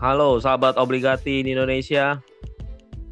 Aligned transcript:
Halo 0.00 0.40
sahabat 0.40 0.80
obligati 0.80 1.44
di 1.44 1.52
Indonesia. 1.52 2.24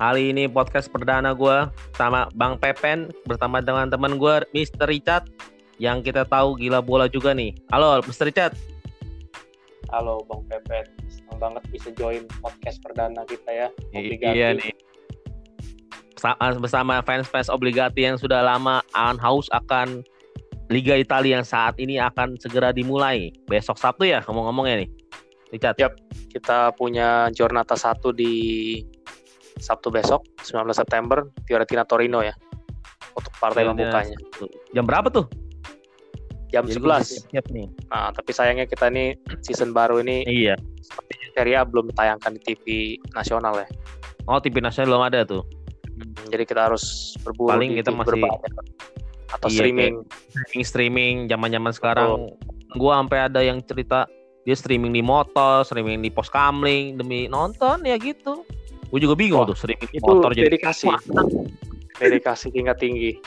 Kali 0.00 0.32
ini 0.32 0.48
podcast 0.48 0.88
perdana 0.88 1.36
gue 1.36 1.68
sama 1.92 2.32
Bang 2.32 2.56
Pepen 2.56 3.12
bersama 3.28 3.60
dengan 3.60 3.92
teman 3.92 4.16
gue 4.16 4.40
Mr. 4.56 4.88
Richard 4.88 5.28
yang 5.76 6.00
kita 6.00 6.24
tahu 6.24 6.56
gila 6.56 6.80
bola 6.80 7.04
juga 7.04 7.36
nih. 7.36 7.52
Halo 7.68 8.00
Mr. 8.08 8.32
Richard. 8.32 8.56
Halo 9.92 10.24
Bang 10.24 10.48
Pepen, 10.48 10.88
senang 11.12 11.36
banget 11.36 11.62
bisa 11.68 11.92
join 11.92 12.24
podcast 12.40 12.80
perdana 12.80 13.20
kita 13.28 13.52
ya. 13.52 13.68
Obligati. 13.92 14.32
Iya 14.32 14.48
nih. 14.56 14.72
Bersama 16.56 17.04
fans-fans 17.04 17.52
obligati 17.52 18.08
yang 18.08 18.16
sudah 18.16 18.40
lama 18.40 18.80
haus 18.96 19.52
akan 19.52 20.00
Liga 20.72 20.96
Italia 20.96 21.36
yang 21.36 21.44
saat 21.44 21.76
ini 21.76 22.00
akan 22.00 22.40
segera 22.40 22.72
dimulai. 22.72 23.28
Besok 23.44 23.76
Sabtu 23.76 24.08
ya 24.08 24.24
ngomong-ngomongnya 24.24 24.88
nih. 24.88 24.90
Richard. 25.52 25.76
Yap, 25.80 25.96
kita 26.32 26.72
punya 26.76 27.32
Giornata 27.32 27.74
1 27.74 28.12
di 28.12 28.32
Sabtu 29.58 29.90
besok 29.90 30.22
19 30.46 30.70
September 30.70 31.26
Fiorentina 31.42 31.82
Torino 31.82 32.22
ya 32.22 32.32
untuk 33.18 33.32
partai 33.42 33.66
ya, 33.66 33.74
pembukanya. 33.74 34.18
Jam 34.70 34.84
berapa 34.86 35.08
tuh? 35.10 35.26
Jam 36.48 36.64
Jadi 36.64 36.80
11. 36.80 37.28
Siap 37.28 37.46
nih. 37.52 37.66
Nah, 37.92 38.08
tapi 38.14 38.30
sayangnya 38.32 38.64
kita 38.64 38.88
nih 38.88 39.18
season 39.44 39.74
baru 39.74 40.00
ini 40.00 40.24
Iya. 40.24 40.56
Serie 41.36 41.54
A 41.54 41.62
belum 41.62 41.92
ditayangkan 41.92 42.34
di 42.34 42.40
TV 42.42 42.64
nasional 43.14 43.54
ya. 43.62 43.68
Oh, 44.26 44.40
TV 44.40 44.58
nasional 44.58 44.96
belum 44.96 45.04
ada 45.06 45.22
tuh. 45.28 45.42
Hmm, 45.98 46.14
jadi 46.30 46.46
kita 46.46 46.70
harus 46.70 47.14
berburu 47.26 47.58
Paling 47.58 47.78
kita 47.78 47.90
masih 47.90 48.22
atau 49.28 49.48
iya, 49.52 49.58
streaming. 49.60 49.94
Streaming 50.32 50.64
streaming 50.64 51.14
zaman-zaman 51.28 51.72
sekarang. 51.74 52.08
Oh. 52.08 52.32
Gua 52.80 53.00
sampai 53.00 53.28
ada 53.28 53.40
yang 53.44 53.60
cerita 53.64 54.08
dia 54.48 54.56
streaming 54.56 54.96
di 54.96 55.04
motor, 55.04 55.60
streaming 55.60 56.00
di 56.00 56.08
pos 56.08 56.32
kamling 56.32 56.96
demi 56.96 57.28
nonton 57.28 57.84
ya 57.84 58.00
gitu. 58.00 58.48
Gue 58.88 58.96
juga 58.96 59.12
bingung 59.12 59.44
oh, 59.44 59.52
tuh 59.52 59.60
streaming 59.60 59.92
di 59.92 60.00
motor 60.00 60.32
jadi 60.32 60.48
dedikasi. 60.48 60.88
dedikasi 62.00 62.48
tingkat 62.48 62.80
tinggi. 62.80 63.20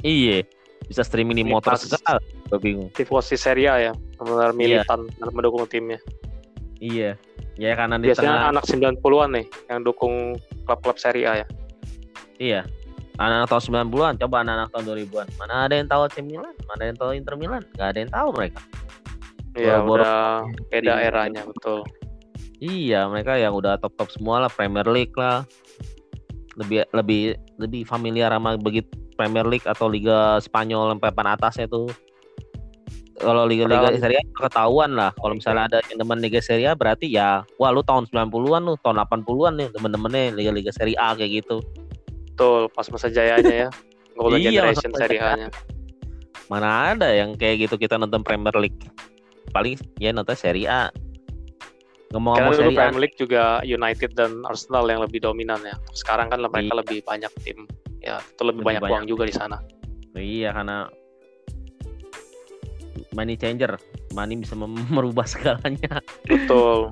Iya, 0.00 0.48
bisa 0.88 1.04
streaming 1.04 1.36
di 1.36 1.44
motor 1.44 1.76
segala. 1.76 2.24
Gue 2.48 2.56
bingung. 2.56 2.88
Tifosi 2.96 3.36
Serie 3.36 3.68
A 3.68 3.76
ya, 3.76 3.92
benar 4.16 4.56
iya. 4.56 4.80
militan 4.80 5.04
iya. 5.12 5.28
mendukung 5.28 5.68
timnya. 5.68 6.00
Iya. 6.80 7.20
Ya 7.60 7.76
karena 7.76 8.00
di 8.00 8.08
Biasanya 8.08 8.48
tengah... 8.48 8.50
anak 8.56 8.64
90-an 8.64 9.28
nih 9.36 9.46
yang 9.68 9.80
dukung 9.84 10.40
klub-klub 10.64 10.96
Serie 10.96 11.28
A 11.28 11.32
ya. 11.44 11.46
Iya. 12.40 12.60
Anak-anak 13.20 13.46
tahun 13.52 13.92
90-an, 13.92 14.14
coba 14.24 14.36
anak-anak 14.40 14.68
tahun 14.72 14.84
2000-an. 14.88 15.28
Mana 15.36 15.54
ada 15.68 15.74
yang 15.76 15.86
tahu 15.86 16.00
AC 16.08 16.16
Milan, 16.24 16.54
mana 16.64 16.80
ada 16.80 16.88
yang 16.88 16.98
tahu 16.98 17.10
Inter 17.12 17.34
Milan, 17.36 17.62
Gak 17.76 17.88
ada 17.92 17.98
yang 18.00 18.10
tahu 18.10 18.28
mereka. 18.32 18.64
Iya, 19.54 19.86
udah 19.86 20.50
beda 20.70 20.94
eranya 20.98 21.46
betul. 21.46 21.86
Iya, 22.58 23.06
mereka 23.06 23.38
yang 23.38 23.54
udah 23.54 23.78
top-top 23.78 24.10
semua 24.10 24.42
lah 24.46 24.50
Premier 24.50 24.86
League 24.86 25.14
lah. 25.14 25.46
Lebih 26.58 26.86
lebih 26.94 27.38
lebih 27.58 27.82
familiar 27.86 28.30
sama 28.30 28.58
begitu 28.58 28.90
Premier 29.14 29.46
League 29.46 29.66
atau 29.66 29.86
Liga 29.86 30.42
Spanyol 30.42 30.94
sampai 30.94 31.10
papan 31.10 31.38
atasnya 31.38 31.66
tuh. 31.70 31.90
Kalau 33.14 33.46
Liga-Liga 33.46 33.94
Serie 33.94 34.18
A 34.18 34.26
ketahuan 34.50 34.98
lah. 34.98 35.14
Kalau 35.14 35.38
misalnya 35.38 35.70
ada 35.70 35.78
yang 35.86 36.02
teman 36.02 36.18
Liga 36.18 36.42
Serie 36.42 36.66
A 36.66 36.74
berarti 36.74 37.06
ya 37.06 37.46
wah 37.62 37.70
lu 37.70 37.86
tahun 37.86 38.10
90-an 38.10 38.62
lu, 38.66 38.74
tahun 38.82 39.06
80-an 39.06 39.54
nih 39.54 39.68
temen-temennya 39.70 40.22
Liga-Liga 40.34 40.74
Serie 40.74 40.98
A 40.98 41.14
kayak 41.14 41.46
gitu. 41.46 41.62
Betul, 42.34 42.66
pas 42.74 42.86
masa 42.90 43.06
jayanya 43.06 43.54
ya. 43.54 43.68
Golden 44.18 44.42
iya, 44.42 44.50
Generation 44.50 44.92
Serie 44.98 45.22
A-nya. 45.22 45.48
Mana 46.50 46.94
ada 46.94 47.08
yang 47.14 47.38
kayak 47.38 47.70
gitu 47.70 47.78
kita 47.78 47.94
nonton 47.94 48.26
Premier 48.26 48.54
League 48.58 48.82
paling 49.54 49.78
ya 50.02 50.10
nonton 50.10 50.34
Serie 50.34 50.66
A. 50.66 50.90
Ngomong-ngomong 52.10 52.58
Serie 52.58 52.74
A. 52.74 52.90
Premier 52.90 53.02
League 53.06 53.18
juga 53.18 53.62
United 53.62 54.10
dan 54.18 54.42
Arsenal 54.50 54.90
yang 54.90 55.00
lebih 55.06 55.22
dominan 55.22 55.62
ya. 55.62 55.78
Sekarang 55.94 56.26
kan 56.28 56.42
mereka 56.42 56.74
iya. 56.74 56.78
lebih 56.82 56.98
banyak 57.06 57.32
tim. 57.46 57.58
Ya 58.02 58.18
itu 58.18 58.42
lebih, 58.42 58.60
lebih 58.60 58.66
banyak, 58.66 58.82
banyak 58.82 58.92
uang 58.92 59.04
juga 59.06 59.24
di 59.24 59.34
sana. 59.34 59.56
Iya 60.18 60.50
karena 60.50 60.90
money 63.14 63.38
changer. 63.38 63.78
Money 64.10 64.42
bisa 64.42 64.58
merubah 64.94 65.24
segalanya. 65.24 66.02
Betul. 66.26 66.90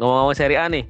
Ngomong-ngomong 0.00 0.36
Serie 0.36 0.56
A 0.56 0.66
nih 0.72 0.88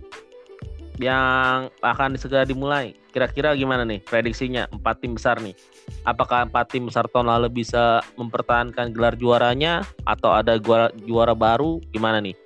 yang 0.97 1.69
akan 1.85 2.17
segera 2.17 2.49
dimulai. 2.49 2.97
Kira-kira 3.13 3.57
gimana 3.57 3.85
nih 3.85 4.01
prediksinya 4.05 4.69
empat 4.73 5.01
tim 5.05 5.17
besar 5.17 5.41
nih? 5.41 5.57
Apakah 6.05 6.49
empat 6.49 6.73
tim 6.73 6.89
besar 6.89 7.09
tahun 7.09 7.29
lalu 7.29 7.65
bisa 7.65 8.05
mempertahankan 8.17 8.93
gelar 8.93 9.17
juaranya 9.17 9.85
atau 10.05 10.33
ada 10.33 10.61
juara, 10.61 10.93
juara 11.05 11.33
baru? 11.33 11.81
Gimana 11.93 12.21
nih, 12.21 12.37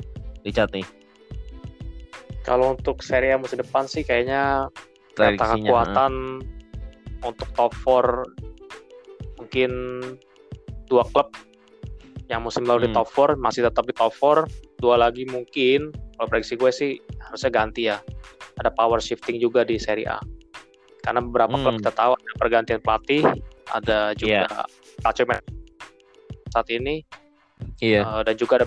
Richard 0.46 0.70
nih? 0.74 0.86
Kalau 2.46 2.74
untuk 2.74 3.02
seri 3.04 3.30
A 3.30 3.36
musim 3.38 3.60
depan 3.60 3.86
sih 3.86 4.02
kayaknya 4.02 4.70
kata 5.14 5.60
kekuatan 5.60 6.40
uh. 6.40 7.28
untuk 7.28 7.48
top 7.52 7.72
4 7.84 9.40
mungkin 9.40 9.70
dua 10.88 11.04
klub 11.12 11.36
yang 12.30 12.40
musim 12.40 12.64
lalu 12.64 12.86
hmm. 12.86 12.94
di 12.94 12.96
top 12.96 13.08
4 13.12 13.36
masih 13.36 13.60
tetap 13.66 13.84
di 13.84 13.92
top 13.92 14.14
4 14.16 14.48
dua 14.80 14.96
lagi 14.96 15.28
mungkin 15.28 15.92
kalau 16.16 16.26
prediksi 16.28 16.56
gue 16.56 16.72
sih 16.72 16.92
harusnya 17.20 17.50
ganti 17.52 17.88
ya 17.88 18.00
ada 18.60 18.68
power 18.72 19.00
shifting 19.00 19.40
juga 19.40 19.64
di 19.64 19.80
Serie 19.80 20.04
A. 20.08 20.20
Karena 21.00 21.24
beberapa 21.24 21.56
hmm. 21.56 21.62
klub 21.64 21.74
kita 21.80 21.92
tahu 21.96 22.12
ada 22.12 22.32
pergantian 22.36 22.80
pelatih, 22.84 23.24
ada 23.72 24.12
juga 24.16 24.44
yeah. 24.44 24.64
Saat 26.52 26.68
ini. 26.68 27.00
Iya. 27.80 28.04
Yeah. 28.04 28.04
Uh, 28.04 28.22
dan 28.26 28.34
juga 28.36 28.60
ada 28.60 28.66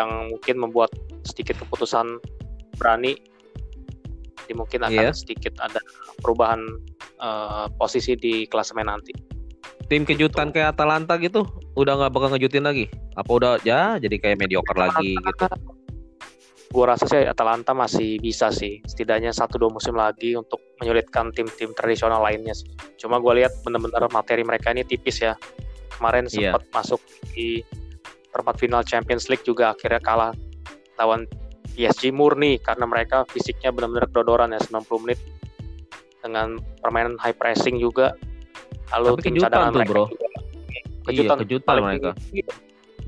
yang 0.00 0.32
mungkin 0.32 0.56
membuat 0.56 0.90
sedikit 1.28 1.60
keputusan 1.60 2.20
berani. 2.80 3.20
Jadi 4.44 4.52
mungkin 4.56 4.80
akan 4.88 5.12
yeah. 5.12 5.12
sedikit 5.12 5.60
ada 5.60 5.82
perubahan 6.24 6.64
uh, 7.20 7.68
posisi 7.76 8.16
di 8.16 8.48
klasemen 8.48 8.88
nanti. 8.88 9.12
Tim 9.92 10.08
kejutan 10.08 10.48
gitu. 10.48 10.60
kayak 10.60 10.76
Atalanta 10.76 11.20
gitu 11.20 11.44
udah 11.78 11.94
nggak 12.04 12.12
bakal 12.12 12.28
ngejutin 12.34 12.64
lagi? 12.66 12.84
Apa 13.14 13.30
udah 13.30 13.52
ya 13.62 13.96
jadi 14.02 14.16
kayak 14.18 14.36
mediocre 14.42 14.76
lagi 14.78 15.14
gitu? 15.14 15.46
gue 16.68 16.84
rasa 16.84 17.08
sih 17.08 17.24
Atalanta 17.24 17.72
masih 17.72 18.20
bisa 18.20 18.52
sih 18.52 18.84
setidaknya 18.84 19.32
satu 19.32 19.56
dua 19.56 19.72
musim 19.72 19.96
lagi 19.96 20.36
untuk 20.36 20.60
menyulitkan 20.76 21.32
tim-tim 21.32 21.72
tradisional 21.72 22.20
lainnya 22.20 22.52
sih. 22.52 22.68
Cuma 23.00 23.16
gue 23.16 23.40
lihat 23.40 23.52
benar-benar 23.64 24.04
materi 24.12 24.44
mereka 24.44 24.76
ini 24.76 24.84
tipis 24.84 25.24
ya. 25.24 25.32
Kemarin 25.96 26.28
iya. 26.28 26.52
sempat 26.52 26.62
yeah. 26.68 26.74
masuk 26.76 27.00
di 27.32 27.48
perempat 28.28 28.60
final 28.60 28.84
Champions 28.84 29.32
League 29.32 29.42
juga 29.48 29.72
akhirnya 29.72 29.98
kalah 30.04 30.32
lawan 31.00 31.24
PSG 31.72 32.12
murni 32.12 32.60
karena 32.60 32.84
mereka 32.84 33.24
fisiknya 33.32 33.72
benar-benar 33.72 34.10
kedodoran 34.12 34.52
ya 34.52 34.60
90 34.60 35.04
menit 35.08 35.20
dengan 36.20 36.60
permainan 36.84 37.16
high 37.16 37.34
pressing 37.34 37.80
juga. 37.80 38.12
Lalu 38.92 39.16
Tapi 39.16 39.22
tim 39.24 39.34
cadangan 39.40 39.72
tuh, 39.72 39.80
mereka 39.80 39.92
bro. 39.92 40.04
Juga. 40.12 40.27
Kejutan, 41.08 41.36
iya, 41.36 41.42
kejutan 41.44 41.74
mereka. 41.80 42.10
Tinggi 42.16 42.42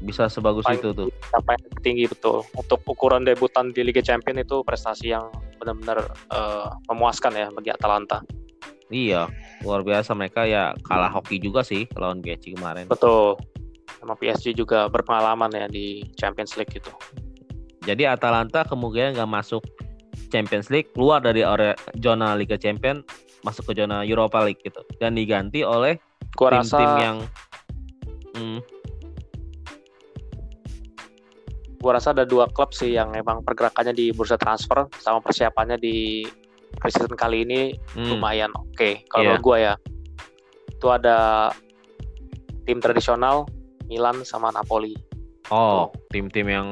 bisa 0.01 0.33
sebagus 0.33 0.65
Paling 0.65 0.81
itu 0.81 0.89
tuh. 0.97 1.09
Sampai 1.29 1.57
tinggi 1.85 2.09
betul. 2.09 2.41
Untuk 2.57 2.81
ukuran 2.89 3.23
debutan 3.29 3.71
di 3.77 3.85
Liga 3.85 4.01
Champions 4.01 4.43
itu 4.43 4.65
prestasi 4.65 5.13
yang 5.13 5.29
benar-benar 5.61 6.09
uh, 6.33 6.73
memuaskan 6.89 7.37
ya 7.37 7.47
bagi 7.53 7.71
Atalanta. 7.71 8.25
Iya, 8.91 9.31
luar 9.63 9.87
biasa 9.87 10.17
mereka 10.19 10.49
ya 10.49 10.75
kalah 10.83 11.13
hoki 11.13 11.39
juga 11.39 11.63
sih 11.63 11.87
lawan 11.95 12.25
PSG 12.25 12.59
kemarin. 12.59 12.91
Betul. 12.91 13.39
Sama 14.01 14.17
PSG 14.17 14.57
juga 14.57 14.89
berpengalaman 14.89 15.53
ya 15.53 15.69
di 15.69 16.03
Champions 16.17 16.57
League 16.57 16.73
itu. 16.75 16.91
Jadi 17.85 18.09
Atalanta 18.09 18.65
kemungkinan 18.67 19.21
nggak 19.21 19.31
masuk 19.31 19.63
Champions 20.33 20.73
League, 20.73 20.91
keluar 20.97 21.23
dari 21.23 21.45
area 21.45 21.77
zona 22.01 22.35
Liga 22.35 22.59
Champions, 22.59 23.05
masuk 23.47 23.71
ke 23.71 23.73
zona 23.79 24.03
Europa 24.03 24.43
League 24.43 24.63
gitu, 24.63 24.81
dan 24.99 25.15
diganti 25.19 25.63
oleh 25.63 25.99
tim-tim 26.35 26.91
yang 26.99 27.17
hmm, 28.41 28.61
gue 31.81 31.91
rasa 31.93 32.13
ada 32.13 32.29
dua 32.29 32.45
klub 32.53 32.77
sih 32.77 32.93
yang 32.93 33.17
emang 33.17 33.41
pergerakannya 33.41 33.97
di 33.97 34.13
bursa 34.13 34.37
transfer 34.37 34.85
sama 35.01 35.25
persiapannya 35.25 35.81
di 35.81 36.29
preseason 36.77 37.17
kali 37.17 37.49
ini 37.49 37.73
hmm. 37.97 38.17
lumayan 38.17 38.53
oke 38.53 38.77
okay. 38.77 39.05
kalau 39.09 39.37
yeah. 39.37 39.41
gue 39.41 39.57
ya 39.57 39.75
itu 40.69 40.87
ada 40.93 41.19
tim 42.69 42.79
tradisional 42.85 43.49
Milan 43.89 44.21
sama 44.29 44.53
Napoli 44.53 44.93
oh 45.49 45.89
tim-tim 46.13 46.47
yang 46.53 46.69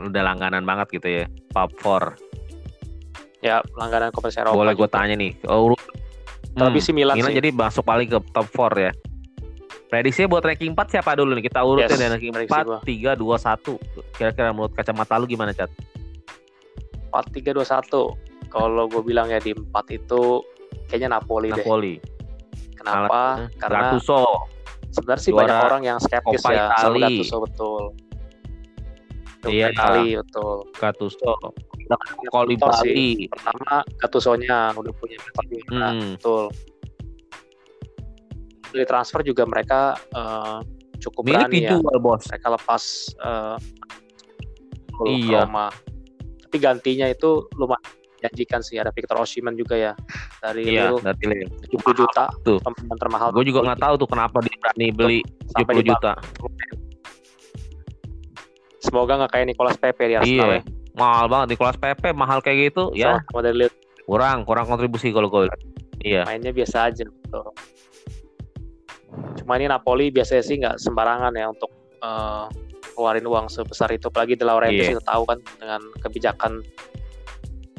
udah 0.00 0.22
langganan 0.24 0.64
banget 0.64 0.98
gitu 0.98 1.08
ya 1.22 1.24
top 1.52 1.70
4 1.84 3.44
ya 3.44 3.60
langganan 3.76 4.08
kompetisi 4.10 4.40
Eropa 4.40 4.56
boleh 4.56 4.72
gue 4.72 4.88
tanya 4.88 5.14
nih 5.20 5.36
oh, 5.52 5.76
tapi 6.56 6.80
hmm, 6.80 6.86
si 6.86 6.90
Milan, 6.96 7.14
Milan 7.20 7.30
sih. 7.30 7.38
jadi 7.44 7.48
masuk 7.52 7.84
paling 7.84 8.08
ke 8.08 8.18
top 8.32 8.48
4 8.50 8.88
ya 8.88 8.92
Prediksi 9.94 10.26
buat 10.26 10.42
ranking 10.42 10.74
4 10.74 10.90
siapa 10.90 11.14
dulu 11.14 11.38
nih? 11.38 11.46
Kita 11.46 11.62
urutin 11.62 11.86
yes, 11.86 12.02
ya 12.02 12.08
ranking 12.10 12.34
4, 12.34 12.82
3, 12.82 13.14
2, 13.14 13.14
1. 13.14 14.18
Kira-kira 14.18 14.50
menurut 14.50 14.74
kacamata 14.74 15.14
lu 15.22 15.30
gimana, 15.30 15.54
Cat? 15.54 15.70
4, 17.14 17.30
3, 17.30 17.54
2, 17.54 17.62
1. 17.62 18.50
Kalau 18.50 18.90
gue 18.90 19.02
bilang 19.06 19.30
ya 19.30 19.38
di 19.38 19.54
4 19.54 19.70
itu 19.94 20.42
kayaknya 20.90 21.14
Napoli, 21.14 21.54
Napoli. 21.54 22.02
deh. 22.02 22.10
Kenapa? 22.74 23.38
Alat, 23.38 23.54
Karena 23.54 23.94
Gattuso. 23.94 24.50
Sebenarnya 24.90 25.22
sih 25.22 25.30
banyak 25.30 25.58
orang 25.62 25.82
yang 25.86 25.98
skeptis 26.02 26.42
ya 26.42 26.74
Itali. 26.74 26.82
sama 26.82 26.96
Gattuso 27.06 27.36
betul. 27.46 27.82
Iya. 29.46 29.68
kali 29.78 30.18
betul. 30.18 30.56
Gattuso. 30.74 31.32
Koli 32.34 32.56
Bali. 32.58 33.28
Pertama 33.30 33.84
Gattuso-nya 34.02 34.74
udah 34.74 34.92
punya 34.98 35.22
mental 35.22 35.44
Hmm. 35.70 36.18
betul. 36.18 36.44
Dari 38.74 38.84
transfer 38.84 39.22
juga 39.22 39.46
mereka 39.46 39.94
eh, 40.10 40.58
cukup 40.98 41.22
Mirip 41.24 41.46
berani 41.46 41.58
ya. 41.62 41.70
dijual 41.72 41.96
bos. 42.02 42.26
Mereka 42.26 42.48
lepas 42.50 42.82
eh, 43.16 43.56
Iya. 45.06 45.46
Roma. 45.46 45.70
Tapi 46.42 46.56
gantinya 46.58 47.06
itu 47.06 47.46
lumayan 47.54 47.82
menjanjikan 48.18 48.60
sih. 48.62 48.78
Ada 48.78 48.88
Victor 48.90 49.20
Osimhen 49.20 49.52
juga 49.52 49.74
ya 49.76 49.92
dari 50.40 50.64
Iya, 50.64 50.90
Lille 50.90 51.02
dari 51.04 51.24
Lille. 51.44 51.46
70 51.68 51.92
juta 51.94 52.24
Tuh. 52.40 52.56
pemain 52.58 52.96
termahal. 52.96 53.28
Gue 53.30 53.44
juga 53.44 53.60
nggak 53.62 53.80
tahu 53.80 53.94
tuh 54.00 54.08
kenapa 54.08 54.40
dia 54.40 54.56
berani 54.56 54.86
beli 54.90 55.20
sampai 55.52 55.74
70 55.74 55.76
di 55.76 55.84
juta. 55.86 56.12
Semoga 58.80 59.12
nggak 59.18 59.32
kayak 59.32 59.46
Nicolas 59.48 59.76
Pepe 59.76 60.04
di 60.06 60.14
Arsenal 60.16 60.50
Iya. 60.50 60.60
Mahal 60.94 61.26
banget 61.26 61.46
di 61.50 61.56
kelas 61.58 61.74
PP 61.74 62.14
mahal 62.14 62.38
kayak 62.38 62.70
gitu 62.70 62.94
ya. 62.94 63.18
ya. 63.18 63.26
Sama 63.28 63.42
dari 63.42 63.66
Lille 63.66 63.74
Kurang, 64.04 64.44
kurang 64.44 64.68
kontribusi 64.68 65.10
kalau 65.10 65.26
gue. 65.28 65.48
Iya. 66.00 66.28
mainnya 66.28 66.52
biasa 66.52 66.92
aja 66.92 67.04
betul. 67.08 67.48
Cuma 69.40 69.56
ini 69.56 69.66
Napoli 69.66 70.08
biasanya 70.10 70.42
sih 70.44 70.56
nggak 70.60 70.76
sembarangan 70.78 71.32
ya 71.34 71.46
untuk 71.50 71.70
eh, 72.00 72.46
keluarin 72.94 73.26
uang 73.26 73.46
sebesar 73.48 73.90
itu. 73.90 74.08
Apalagi 74.08 74.38
De 74.38 74.44
Laurentiis 74.46 74.92
Iya. 74.92 74.92
kita 74.98 75.04
tahu 75.08 75.22
kan 75.26 75.38
dengan 75.58 75.80
kebijakan 75.98 76.52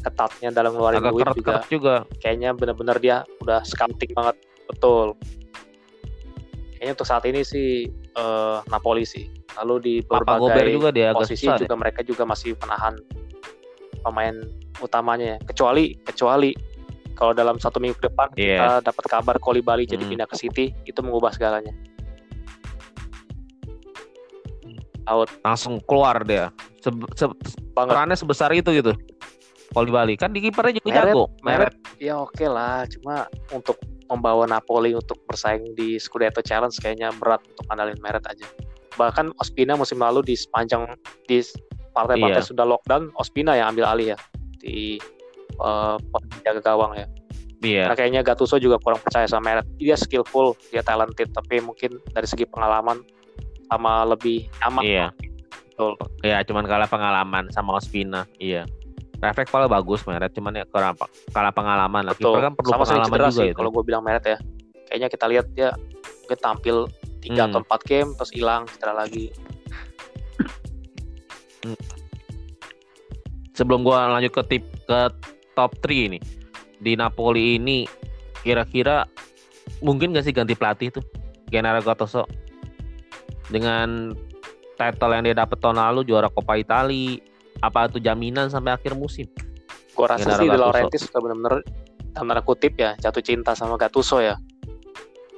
ketatnya 0.03 0.49
dalam 0.53 0.77
ngeluarin 0.77 1.01
Agak 1.01 1.11
duit 1.13 1.27
juga. 1.33 1.55
juga. 1.71 1.95
Kayaknya 2.21 2.53
bener-bener 2.53 2.97
dia 3.01 3.17
udah 3.41 3.65
scouting 3.65 4.13
banget 4.13 4.35
betul. 4.69 5.17
Kayaknya 6.77 6.93
untuk 6.93 7.07
saat 7.07 7.23
ini 7.25 7.41
sih 7.41 7.89
eh, 7.89 8.57
Napoli 8.69 9.05
sih. 9.07 9.25
Lalu 9.55 9.75
di 9.79 9.93
berbagai 10.03 10.67
juga 10.67 10.91
dia 10.91 11.15
posisi 11.15 11.47
juga 11.47 11.75
mereka 11.79 12.03
juga 12.03 12.27
masih 12.27 12.59
menahan 12.59 12.99
pemain 14.03 14.35
utamanya 14.83 15.25
ya. 15.33 15.37
kecuali 15.47 15.95
kecuali 16.03 16.51
kalau 17.15 17.31
dalam 17.31 17.55
satu 17.57 17.79
minggu 17.79 17.95
ke 17.97 18.11
depan 18.11 18.27
Iya. 18.35 18.59
kita 18.59 18.91
dapat 18.91 19.03
kabar 19.07 19.35
Koli 19.39 19.59
Bali 19.59 19.83
jadi 19.83 20.03
Hmm. 20.03 20.11
pindah 20.13 20.27
ke 20.27 20.35
City 20.35 20.75
itu 20.83 20.99
mengubah 20.99 21.31
segalanya 21.31 21.71
out 25.05 25.29
Langsung 25.41 25.77
keluar 25.85 26.25
dia. 26.25 26.49
Se 26.81 26.89
se 27.13 27.25
perannya 27.73 28.17
sebesar 28.17 28.49
itu 28.51 28.73
gitu. 28.73 28.93
Di 29.75 29.91
Bali 29.91 30.15
kan 30.15 30.31
di 30.31 30.39
kipernya 30.39 30.79
juga 30.79 30.87
Meret, 30.87 31.11
jago. 31.11 31.23
Meret 31.43 31.73
ya 31.99 32.15
oke 32.15 32.45
lah 32.47 32.87
cuma 32.87 33.27
untuk 33.51 33.75
membawa 34.07 34.47
Napoli 34.47 34.95
untuk 34.95 35.19
bersaing 35.27 35.75
di 35.75 35.99
Scudetto 35.99 36.39
Challenge 36.39 36.71
kayaknya 36.79 37.11
berat 37.19 37.43
untuk 37.43 37.67
andalin 37.67 37.99
Meret 37.99 38.23
aja 38.23 38.47
bahkan 38.95 39.35
Ospina 39.35 39.75
musim 39.75 39.99
lalu 39.99 40.23
di 40.23 40.35
sepanjang 40.39 40.87
di 41.27 41.43
partai-partai 41.91 42.39
Iya. 42.39 42.47
sudah 42.47 42.63
lockdown 42.63 43.11
Ospina 43.19 43.59
yang 43.59 43.75
ambil 43.75 43.91
alih 43.91 44.15
ya 44.15 44.17
di 44.55 44.95
eh, 45.55 45.95
posisi 46.11 46.37
jaga 46.43 46.61
gawang 46.61 46.93
ya 46.95 47.07
Iya. 47.65 47.89
Karena 47.89 47.97
kayaknya 47.97 48.21
Gattuso 48.21 48.61
juga 48.61 48.77
kurang 48.77 49.01
percaya 49.01 49.25
sama 49.25 49.49
Meret. 49.49 49.65
Dia 49.81 49.97
skillful, 49.97 50.53
dia 50.69 50.85
talented, 50.85 51.33
tapi 51.33 51.57
mungkin 51.65 51.97
dari 52.13 52.27
segi 52.29 52.45
pengalaman 52.45 53.01
sama 53.65 54.05
lebih 54.05 54.45
aman. 54.61 54.85
Iya. 54.85 55.09
Betul. 55.73 55.97
Iya, 56.21 56.45
cuman 56.45 56.63
kalah 56.69 56.85
pengalaman 56.85 57.49
sama 57.49 57.79
Ospina. 57.81 58.29
Iya. 58.37 58.69
Refleks 59.17 59.49
paling 59.49 59.71
bagus 59.71 60.05
Meret, 60.05 60.29
cuman 60.37 60.61
ya 60.61 60.65
kurang 60.69 60.93
kalah 61.33 61.49
pengalaman 61.49 62.05
lah. 62.05 62.13
Betul. 62.13 62.37
Kiper 62.37 62.41
kan 62.45 62.53
perlu 62.53 62.69
sama 62.69 62.83
pengalaman 62.85 63.17
juga 63.17 63.31
sih 63.33 63.47
itu. 63.49 63.57
kalau 63.57 63.69
gue 63.73 63.83
bilang 63.87 64.03
Meret 64.05 64.25
ya. 64.27 64.37
Kayaknya 64.85 65.07
kita 65.09 65.25
lihat 65.25 65.45
dia 65.57 65.69
mungkin 66.21 66.39
tampil 66.43 66.77
3 67.25 67.33
Hmm. 67.33 67.49
atau 67.49 67.59
4 67.65 67.81
game 67.89 68.09
terus 68.13 68.31
hilang 68.35 68.69
cedera 68.69 68.93
lagi. 68.93 69.33
Sebelum 73.55 73.81
gua 73.81 74.11
lanjut 74.11 74.35
ke 74.35 74.43
tip 74.51 74.63
ke 74.85 74.99
top 75.55 75.73
3 75.81 76.07
ini. 76.11 76.19
Di 76.77 76.93
Napoli 76.99 77.55
ini 77.55 77.87
kira-kira 78.43 79.07
mungkin 79.81 80.13
gak 80.13 80.27
sih 80.27 80.35
ganti 80.35 80.53
pelatih 80.53 80.91
tuh? 80.93 81.05
Gennaro 81.49 81.79
Gattuso 81.81 82.25
dengan 83.47 84.11
title 84.75 85.11
yang 85.13 85.23
dia 85.23 85.35
dapat 85.37 85.57
tahun 85.61 85.77
lalu 85.77 86.09
juara 86.09 86.27
Coppa 86.27 86.57
Italia 86.57 87.21
apa 87.63 87.87
itu 87.87 88.03
jaminan 88.03 88.51
sampai 88.51 88.75
akhir 88.75 88.97
musim? 88.97 89.29
Gue 89.95 90.05
rasa 90.05 90.21
Gennaro 90.21 90.41
sih 90.43 90.45
De 90.45 90.51
Gattuso. 90.51 90.65
Laurentiis 90.67 91.01
sudah 91.07 91.21
benar-benar 91.23 91.55
tanda 92.11 92.41
kutip 92.43 92.73
ya 92.75 92.95
jatuh 92.99 93.23
cinta 93.23 93.55
sama 93.55 93.79
Gattuso 93.79 94.19
ya. 94.19 94.35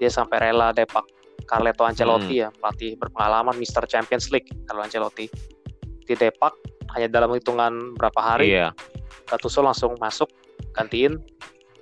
Dia 0.01 0.09
sampai 0.09 0.49
rela 0.49 0.73
depak 0.73 1.05
Carleto 1.47 1.87
Ancelotti 1.87 2.37
Hmm. 2.37 2.43
ya, 2.43 2.49
pelatih 2.51 2.99
berpengalaman 2.99 3.55
Mr. 3.55 3.87
Champions 3.87 4.33
League 4.33 4.49
Carlo 4.67 4.83
Ancelotti. 4.83 5.31
Di 6.03 6.13
depak 6.15 6.53
hanya 6.95 7.07
dalam 7.07 7.31
hitungan 7.35 7.95
berapa 7.95 8.19
hari 8.19 8.51
Iya. 8.51 8.71
Gattuso 9.27 9.59
langsung 9.63 9.95
masuk 9.99 10.29
gantiin 10.73 11.19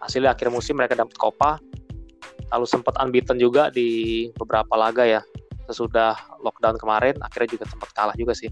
hasilnya 0.01 0.33
akhir 0.37 0.53
musim 0.53 0.77
mereka 0.77 0.97
dapat 0.97 1.15
Copa 1.17 1.57
lalu 2.53 2.65
sempat 2.69 2.93
unbeaten 3.01 3.41
juga 3.41 3.73
di 3.73 4.29
beberapa 4.37 4.77
laga 4.77 5.03
ya 5.03 5.21
sesudah 5.65 6.13
lockdown 6.45 6.77
kemarin 6.77 7.17
akhirnya 7.25 7.57
juga 7.57 7.65
sempat 7.65 7.89
kalah 7.97 8.15
juga 8.15 8.37
sih 8.37 8.49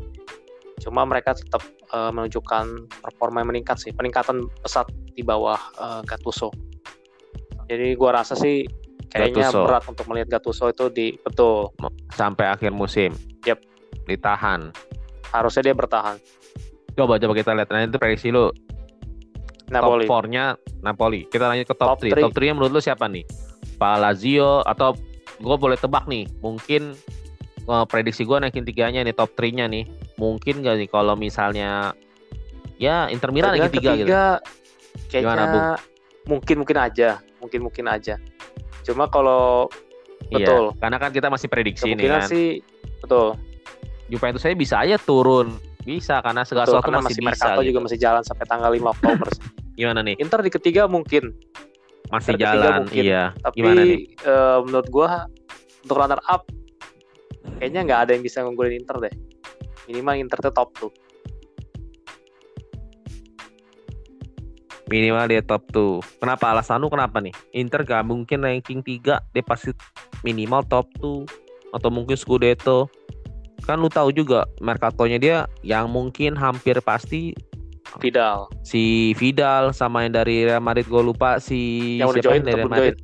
cuma 0.81 1.05
mereka 1.05 1.37
tetap 1.37 1.61
eh, 1.93 2.11
menunjukkan 2.11 2.89
performa 3.05 3.45
yang 3.45 3.49
meningkat 3.53 3.77
sih 3.77 3.93
peningkatan 3.93 4.49
pesat 4.65 4.89
di 5.13 5.21
bawah 5.21 5.59
eh, 5.77 6.01
Gattuso 6.09 6.49
jadi 7.69 7.95
gua 7.95 8.19
rasa 8.19 8.33
sih 8.33 8.65
kayaknya 9.13 9.47
Gattuso. 9.47 9.63
berat 9.69 9.83
untuk 9.87 10.05
melihat 10.09 10.27
Gattuso 10.39 10.65
itu 10.73 10.89
di 10.89 11.15
betul 11.21 11.71
Sampai 12.13 12.45
akhir 12.45 12.69
musim. 12.69 13.13
Yap. 13.45 13.61
Ditahan. 14.05 14.73
harusnya 15.33 15.71
dia 15.71 15.73
bertahan 15.73 16.21
Coba 16.93 17.17
coba 17.17 17.33
kita 17.33 17.51
lihat 17.57 17.69
nanti 17.73 17.97
prediksi 17.97 18.29
lu 18.29 18.53
Napoli 19.71 20.05
top 20.05 20.27
4-nya 20.27 20.45
Napoli. 20.85 21.25
Kita 21.25 21.49
lanjut 21.49 21.65
ke 21.65 21.75
top 21.77 21.97
Top 21.97 21.99
3. 22.01 22.11
three. 22.13 22.23
Top 22.23 22.33
3-nya 22.35 22.53
menurut 22.53 22.71
lu 22.77 22.81
siapa 22.83 23.09
nih? 23.09 23.25
Pak 23.81 23.95
Lazio 23.97 24.61
atau 24.67 24.93
gue 25.41 25.55
boleh 25.57 25.73
tebak 25.73 26.05
nih, 26.05 26.29
mungkin 26.45 26.93
eh, 27.65 27.85
prediksi 27.89 28.21
gue 28.21 28.37
naikin 28.37 28.61
tiganya 28.67 29.01
nih 29.01 29.15
top 29.17 29.33
3-nya 29.33 29.65
nih. 29.65 29.89
Mungkin 30.21 30.61
gak 30.61 30.77
nih 30.77 30.89
kalau 30.93 31.17
misalnya 31.17 31.97
ya 32.77 33.09
Inter 33.09 33.33
Milan 33.33 33.57
naikin 33.57 33.73
tiga 33.79 33.91
gitu. 33.97 34.07
kayaknya 35.09 35.33
Gimana, 35.33 35.43
Bung? 35.49 35.65
mungkin 36.23 36.55
mungkin 36.63 36.77
aja 36.79 37.09
mungkin 37.39 37.59
mungkin 37.67 37.85
aja 37.91 38.15
cuma 38.83 39.07
kalau 39.07 39.67
betul. 40.31 40.71
Iya, 40.71 40.79
karena 40.79 40.97
kan 40.99 41.11
kita 41.11 41.27
masih 41.31 41.47
prediksi 41.51 41.95
nih 41.95 42.07
kan. 42.07 42.27
sih 42.27 42.59
betul 43.03 43.35
Juventus 44.11 44.43
saya 44.43 44.53
bisa 44.53 44.83
aja 44.83 44.99
turun. 44.99 45.55
Bisa 45.83 46.23
karena 46.23 46.47
segala 46.47 46.65
sesuatu 46.67 46.89
masih, 46.89 47.03
masih 47.03 47.21
bisa. 47.21 47.27
Mercato 47.29 47.59
gitu. 47.59 47.67
juga 47.69 47.79
masih 47.83 47.99
jalan 47.99 48.23
sampai 48.23 48.45
tanggal 48.47 48.71
5 48.71 48.93
Oktober. 48.95 49.29
Gimana 49.79 49.99
nih? 50.05 50.15
Inter 50.21 50.39
di 50.45 50.51
ketiga 50.53 50.85
mungkin 50.87 51.33
Masih 52.13 52.37
Inter 52.37 52.55
jalan. 52.55 52.73
mungkin. 52.85 53.03
Iya. 53.03 53.23
tapi 53.41 53.55
Gimana 53.57 53.81
nih? 53.83 53.99
eh, 54.21 54.57
menurut 54.63 54.87
gua 54.93 55.07
untuk 55.83 55.97
runner 55.99 56.21
up 56.29 56.45
kayaknya 57.59 57.81
nggak 57.83 57.99
ada 58.07 58.11
yang 58.15 58.23
bisa 58.23 58.39
ngunggulin 58.39 58.79
Inter 58.79 58.97
deh 59.03 59.13
minimal 59.89 60.15
Inter 60.15 60.39
tuh 60.39 60.53
top 60.55 60.69
tuh 60.79 60.91
Minimal 64.91 65.25
dia 65.25 65.41
top 65.41 65.63
2. 65.73 66.21
Kenapa 66.21 66.53
alasan 66.53 66.83
lu 66.83 66.91
kenapa 66.91 67.17
nih? 67.17 67.33
Inter 67.55 67.81
gak 67.81 68.05
mungkin 68.05 68.45
ranking 68.45 68.83
3, 68.85 69.25
dia 69.31 69.41
pasti 69.41 69.73
minimal 70.21 70.61
top 70.69 70.85
2 71.01 71.25
atau 71.73 71.89
mungkin 71.89 72.13
Scudetto. 72.13 72.91
Kan 73.63 73.79
lu 73.79 73.87
tahu 73.87 74.09
juga 74.11 74.49
Mercatonya 74.59 75.17
dia 75.21 75.37
yang 75.61 75.87
mungkin 75.87 76.33
hampir 76.33 76.81
pasti 76.81 77.31
Vidal 78.01 78.49
si 78.65 79.13
Vidal 79.21 79.69
sama 79.69 80.01
yang 80.01 80.17
dari 80.17 80.49
Real 80.49 80.63
Madrid 80.63 80.89
gue 80.89 81.03
lupa 81.03 81.37
si 81.37 82.01
yang 82.01 82.09
udah 82.09 82.23
join 82.25 82.41
dari 82.41 82.57
Real 82.57 82.65
belum 82.65 82.73
join 82.73 82.89
Madrid 82.89 82.97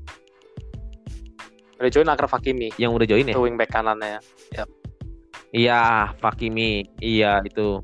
udah 1.80 1.92
join 1.94 2.08
Akraf 2.10 2.32
Hakimi 2.34 2.70
yang 2.82 2.92
udah 2.98 3.06
join 3.06 3.30
ya? 3.30 3.38
itu 3.38 3.42
wingback 3.46 3.70
kanannya 3.70 4.18
Iya, 5.50 6.14
Fakimi. 6.22 6.86
Iya 7.02 7.42
itu. 7.42 7.82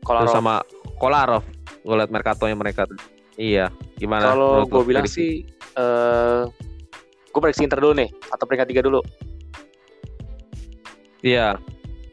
Kolarov 0.00 0.24
Terus 0.24 0.36
sama 0.40 0.54
Kolarov. 0.96 1.44
Gue 1.84 1.94
liat 2.00 2.08
Mercatonya 2.08 2.56
mereka. 2.56 2.88
tuh. 2.88 2.96
Iya, 3.36 3.68
gimana? 4.00 4.32
kalau 4.32 4.64
gue 4.64 4.84
bilang 4.88 5.04
sih 5.04 5.44
eh 5.76 6.42
gue 7.28 7.40
prediksi 7.44 7.68
Inter 7.68 7.76
dulu 7.84 7.92
nih 8.00 8.08
atau 8.32 8.48
peringkat 8.48 8.72
tiga 8.72 8.80
dulu 8.80 9.04
Iya. 11.20 11.56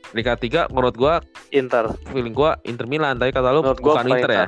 Peringkat 0.10 0.38
3 0.40 0.70
menurut 0.70 0.94
gua 0.94 1.14
Inter 1.50 1.90
feeling 2.14 2.38
gua 2.38 2.54
Inter 2.64 2.86
Milan 2.86 3.18
tapi 3.18 3.34
kata 3.34 3.50
lu 3.50 3.66
menurut 3.66 3.82
bukan 3.82 4.06
Inter, 4.06 4.30
ya. 4.30 4.46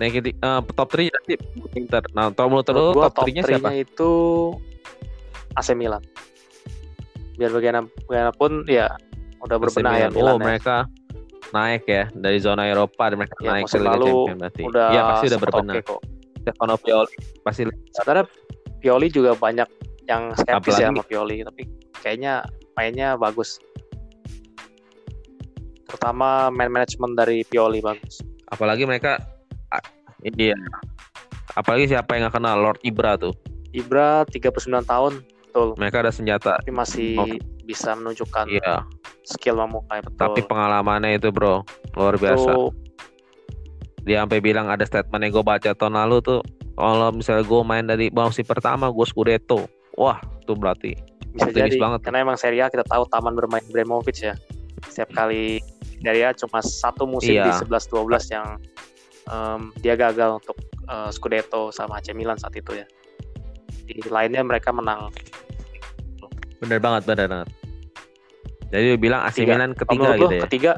Nah, 0.00 0.06
eh, 0.08 0.60
top 0.74 0.88
3 0.90 1.14
nanti 1.14 1.34
Inter. 1.78 2.02
Nah, 2.10 2.34
kalau 2.34 2.48
menurut 2.50 2.66
lu 2.66 2.74
Menurut 2.74 2.94
gua 2.96 3.06
top 3.08 3.26
3-nya 3.30 3.42
siapa? 3.46 3.70
itu 3.70 4.10
AC 5.54 5.68
Milan. 5.72 6.02
Biar 7.38 7.50
bagaimanapun, 7.50 7.92
bagaimanapun 8.04 8.52
ya 8.66 8.86
udah 9.40 9.56
berbenah 9.58 9.94
ya 9.96 10.08
Milan. 10.10 10.34
Oh, 10.34 10.38
ya. 10.38 10.42
mereka 10.42 10.76
naik 11.52 11.84
ya 11.86 12.04
dari 12.10 12.38
zona 12.40 12.66
Eropa 12.66 13.12
dan 13.12 13.16
mereka 13.20 13.36
Ya, 13.38 13.50
naik 13.52 13.64
ke 13.64 13.76
Liga 13.76 13.94
Champions 13.94 14.40
berarti. 14.40 14.62
Udah 14.64 14.86
Iya, 14.90 15.02
pasti 15.06 15.26
udah 15.28 15.38
berbenah. 15.38 15.74
kok. 15.84 16.00
Stefano 16.42 16.74
Pioli 16.74 17.14
pasti 17.46 17.62
Sebenarnya 17.94 18.26
Pioli 18.82 19.06
juga 19.06 19.38
banyak 19.38 19.68
yang 20.10 20.34
skeptis 20.34 20.74
ya 20.74 20.90
Apalagi- 20.90 20.98
sama 20.98 21.02
Pioli, 21.06 21.36
tapi 21.46 21.62
kayaknya 22.02 22.42
mainnya 22.76 23.14
bagus. 23.18 23.60
Pertama 25.88 26.48
man 26.48 26.72
management 26.72 27.14
dari 27.14 27.44
Pioli 27.44 27.84
bagus. 27.84 28.24
Apalagi 28.48 28.88
mereka 28.88 29.20
iya. 30.36 30.56
Apalagi 31.52 31.92
siapa 31.92 32.16
yang 32.16 32.32
gak 32.32 32.40
kenal 32.40 32.56
Lord 32.60 32.80
Ibra 32.80 33.20
tuh. 33.20 33.36
Ibra 33.72 34.24
39 34.28 34.84
tahun, 34.84 35.12
betul. 35.24 35.68
Mereka 35.76 35.96
ada 36.04 36.12
senjata. 36.12 36.52
Tapi 36.60 36.72
masih 36.72 37.16
oh. 37.20 37.28
bisa 37.64 37.92
menunjukkan 37.96 38.48
iya. 38.48 38.84
skill 39.24 39.60
Mamukai 39.60 40.00
betul. 40.00 40.20
Tapi 40.20 40.40
pengalamannya 40.44 41.20
itu 41.20 41.28
bro 41.28 41.64
luar 41.96 42.16
biasa. 42.16 42.56
Itu... 42.56 42.72
Dia 44.02 44.24
sampai 44.24 44.40
bilang 44.40 44.66
ada 44.72 44.82
statement 44.82 45.22
yang 45.22 45.32
gue 45.40 45.44
baca 45.44 45.70
tahun 45.76 45.94
lalu 45.94 46.24
tuh 46.24 46.40
kalau 46.74 47.12
misalnya 47.12 47.44
gue 47.44 47.60
main 47.62 47.84
dari 47.84 48.06
musim 48.08 48.44
pertama 48.48 48.88
gue 48.88 49.06
Scudetto. 49.06 49.68
Wah, 50.00 50.18
itu 50.40 50.56
berarti 50.56 51.11
bisa 51.32 51.50
jadi 51.50 51.76
banget. 51.76 52.00
Karena 52.04 52.18
emang 52.24 52.36
Serie 52.36 52.62
A 52.64 52.68
kita 52.68 52.84
tahu 52.84 53.08
taman 53.08 53.32
bermain 53.32 53.64
Ibrahimovic 53.64 54.18
ya. 54.20 54.34
Setiap 54.86 55.10
kali 55.16 55.58
Serie 56.02 56.24
A 56.28 56.30
cuma 56.36 56.60
satu 56.60 57.08
musim 57.08 57.40
iya. 57.40 57.48
di 57.48 57.52
11 57.52 57.68
12 57.88 58.34
yang 58.34 58.46
um, 59.32 59.60
dia 59.80 59.94
gagal 59.96 60.40
untuk 60.42 60.56
uh, 60.88 61.08
Scudetto 61.08 61.72
sama 61.72 61.98
AC 61.98 62.12
Milan 62.12 62.36
saat 62.36 62.54
itu 62.56 62.76
ya. 62.76 62.86
Di 63.88 63.98
lainnya 64.08 64.44
mereka 64.44 64.70
menang. 64.70 65.10
Bener 66.60 66.78
banget, 66.78 67.02
bener 67.08 67.26
banget. 67.26 67.48
Jadi 68.72 68.88
bilang 68.96 69.20
AC 69.24 69.42
ketiga. 69.42 69.52
Milan 69.52 69.70
ketiga 69.76 70.08
gitu 70.16 70.34
ya. 70.36 70.42
Ketiga 70.48 70.72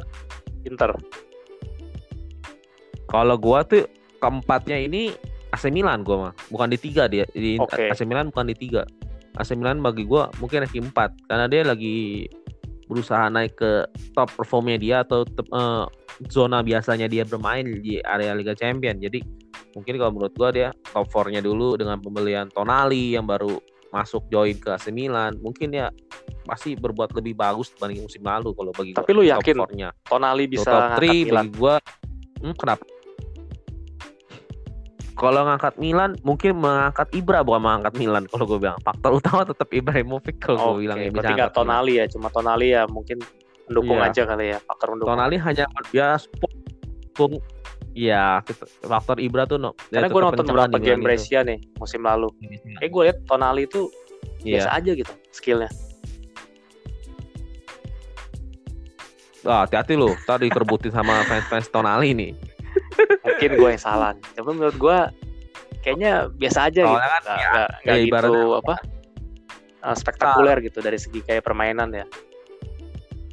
Inter. 0.64 0.90
Kalau 3.04 3.36
gua 3.38 3.62
tuh 3.62 3.86
keempatnya 4.18 4.80
ini 4.80 5.14
AC 5.54 5.70
Milan 5.70 6.02
gue 6.02 6.16
mah 6.18 6.34
bukan 6.50 6.66
di 6.74 6.78
tiga 6.82 7.06
dia 7.06 7.22
di 7.30 7.54
okay. 7.62 7.94
AC 7.94 8.02
Milan 8.02 8.34
bukan 8.34 8.50
di 8.50 8.56
tiga 8.58 8.82
AC 9.34 9.58
Milan 9.58 9.82
bagi 9.82 10.06
gue 10.06 10.22
mungkin 10.38 10.66
ranking 10.66 10.86
empat 10.90 11.10
karena 11.26 11.46
dia 11.50 11.62
lagi 11.66 12.26
berusaha 12.86 13.26
naik 13.32 13.56
ke 13.58 13.88
top 14.12 14.30
performnya 14.36 14.78
dia 14.78 14.96
atau 15.02 15.24
uh, 15.50 15.88
zona 16.30 16.60
biasanya 16.60 17.08
dia 17.08 17.24
bermain 17.26 17.64
di 17.64 17.98
area 18.04 18.36
Liga 18.36 18.52
Champion 18.54 19.00
jadi 19.00 19.18
mungkin 19.74 19.98
kalau 19.98 20.12
menurut 20.14 20.34
gue 20.36 20.48
dia 20.62 20.68
top 20.94 21.10
4-nya 21.10 21.42
dulu 21.42 21.74
dengan 21.74 21.98
pembelian 21.98 22.46
Tonali 22.52 23.18
yang 23.18 23.26
baru 23.26 23.58
masuk 23.90 24.26
join 24.30 24.58
ke 24.58 24.74
AC 24.74 24.90
Milan 24.94 25.38
mungkin 25.42 25.74
ya 25.74 25.90
pasti 26.46 26.74
berbuat 26.74 27.14
lebih 27.18 27.34
bagus 27.34 27.72
dibanding 27.74 28.04
musim 28.06 28.22
lalu 28.22 28.50
kalau 28.54 28.70
bagi 28.74 28.92
tapi 28.94 29.10
gua, 29.10 29.18
lu 29.18 29.22
yakin 29.26 29.54
Tonali 30.06 30.44
bisa 30.46 30.70
top 30.70 31.02
3 31.02 31.30
bagi 31.30 31.50
gue 31.50 31.74
hmm, 32.42 32.54
kenapa 32.54 32.84
kalau 35.14 35.46
ngangkat 35.46 35.74
Milan 35.78 36.18
mungkin 36.26 36.58
mengangkat 36.58 37.06
Ibra 37.14 37.46
bukan 37.46 37.62
mengangkat 37.62 37.94
Milan. 37.96 38.26
Kalau 38.26 38.44
gue 38.50 38.58
bilang 38.58 38.78
faktor 38.82 39.10
utama 39.22 39.46
tetap 39.46 39.70
Ibrahimovic 39.70 40.42
kalau 40.42 40.58
okay, 40.58 40.66
gue 40.66 40.80
bilang 40.90 40.98
ya 40.98 41.08
berarti 41.14 41.32
nggak 41.38 41.52
Tonali 41.54 41.92
ya 42.02 42.04
cuma 42.10 42.28
Tonali 42.34 42.68
ya 42.74 42.82
mungkin 42.90 43.18
mendukung 43.70 43.98
iya. 44.02 44.10
aja 44.10 44.22
kali 44.26 44.44
ya 44.52 44.58
faktor 44.60 44.86
mendukung 44.92 45.10
Tonali 45.14 45.36
hanya 45.40 45.64
ya 45.94 46.08
pung 47.14 47.38
ya 47.94 48.42
faktor 48.82 49.22
Ibra 49.22 49.46
tuh 49.46 49.62
no 49.62 49.70
karena 49.88 50.10
gue 50.10 50.20
nonton 50.20 50.44
beberapa 50.50 50.78
game 50.82 51.02
Brescia 51.06 51.46
nih 51.46 51.62
musim 51.78 52.02
lalu. 52.02 52.28
Eh 52.82 52.90
gue 52.90 53.02
liat 53.06 53.22
Tonali 53.30 53.70
itu 53.70 53.86
yeah. 54.42 54.58
biasa 54.58 54.68
aja 54.82 54.90
gitu 54.98 55.12
skillnya. 55.30 55.70
Wah, 59.44 59.68
hati-hati 59.68 59.92
loh. 59.92 60.16
Tadi 60.24 60.48
kerbutin 60.48 60.88
sama 60.88 61.20
fans-fans 61.28 61.68
Tonali 61.68 62.16
nih 62.16 62.53
mungkin 63.24 63.50
gue 63.58 63.68
yang 63.76 63.82
salah 63.82 64.12
tapi 64.34 64.48
menurut 64.50 64.76
gue 64.76 64.98
kayaknya 65.84 66.32
biasa 66.32 66.72
aja 66.72 66.82
gitu 66.88 66.96
kan, 66.96 67.20
nggak, 67.20 67.38
ya, 67.38 67.50
nggak, 67.52 67.68
ya, 67.84 67.94
gitu 68.08 68.34
apa 68.56 68.74
uh, 69.84 69.96
spektakuler 69.96 70.56
gitu 70.64 70.78
dari 70.80 70.96
segi 70.96 71.20
kayak 71.22 71.44
permainan 71.44 71.92
ya 71.92 72.06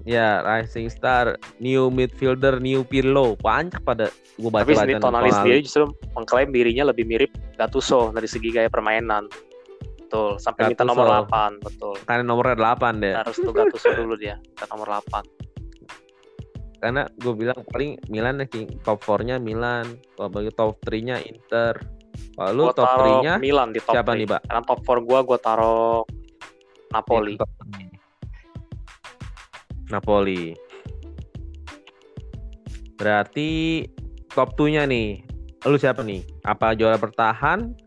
Ya, 0.01 0.41
Rising 0.41 0.89
Star, 0.89 1.37
new 1.61 1.93
midfielder, 1.93 2.57
new 2.57 2.81
Pirlo, 2.81 3.37
banyak 3.37 3.85
pada 3.85 4.09
gue 4.41 4.49
baca 4.49 4.65
Tapi 4.65 4.73
sendiri 4.73 4.97
Tonali 4.97 5.29
sendiri 5.29 5.61
justru 5.61 5.93
mengklaim 6.17 6.49
dirinya 6.49 6.89
lebih 6.89 7.05
mirip 7.05 7.29
Gattuso 7.53 8.09
dari 8.09 8.25
segi 8.25 8.49
gaya 8.49 8.65
permainan. 8.65 9.29
Betul, 10.01 10.41
sampai 10.41 10.73
Gattuso. 10.73 10.73
minta 10.73 10.83
nomor 10.89 11.05
8, 11.29 11.61
betul. 11.61 11.93
Karena 12.09 12.23
nomornya 12.25 12.57
8 12.57 12.97
deh. 12.97 13.13
Harus 13.13 13.37
tuh 13.37 13.53
Gattuso 13.53 13.93
dulu 13.93 14.17
dia, 14.17 14.41
minta 14.41 14.65
nomor 14.73 14.89
8 15.05 15.40
karena 16.81 17.05
gue 17.13 17.33
bilang 17.37 17.61
paling 17.69 18.01
Milan 18.09 18.41
nih 18.41 18.65
top 18.81 19.05
4-nya 19.05 19.37
Milan 19.37 19.85
kalau 20.17 20.29
bagi 20.33 20.49
top 20.49 20.81
3-nya 20.81 21.21
Inter. 21.21 21.77
Lalu 22.41 22.73
top 22.73 22.89
3-nya 22.97 23.33
Milan 23.37 23.69
di 23.69 23.77
top 23.77 23.93
siapa 23.93 24.17
3. 24.17 24.19
nih 24.19 24.27
Pak? 24.27 24.41
karena 24.49 24.63
top 24.65 24.79
4 24.81 25.07
gue 25.07 25.19
gue 25.21 25.37
taruh 25.45 26.01
Napoli. 26.89 27.33
Ya, 27.37 27.47
Napoli. 29.93 30.57
Berarti 32.97 33.85
top 34.33 34.57
2-nya 34.57 34.89
nih 34.89 35.21
lu 35.69 35.77
siapa 35.77 36.01
nih? 36.01 36.25
Apa 36.49 36.73
juara 36.73 36.97
bertahan 36.97 37.77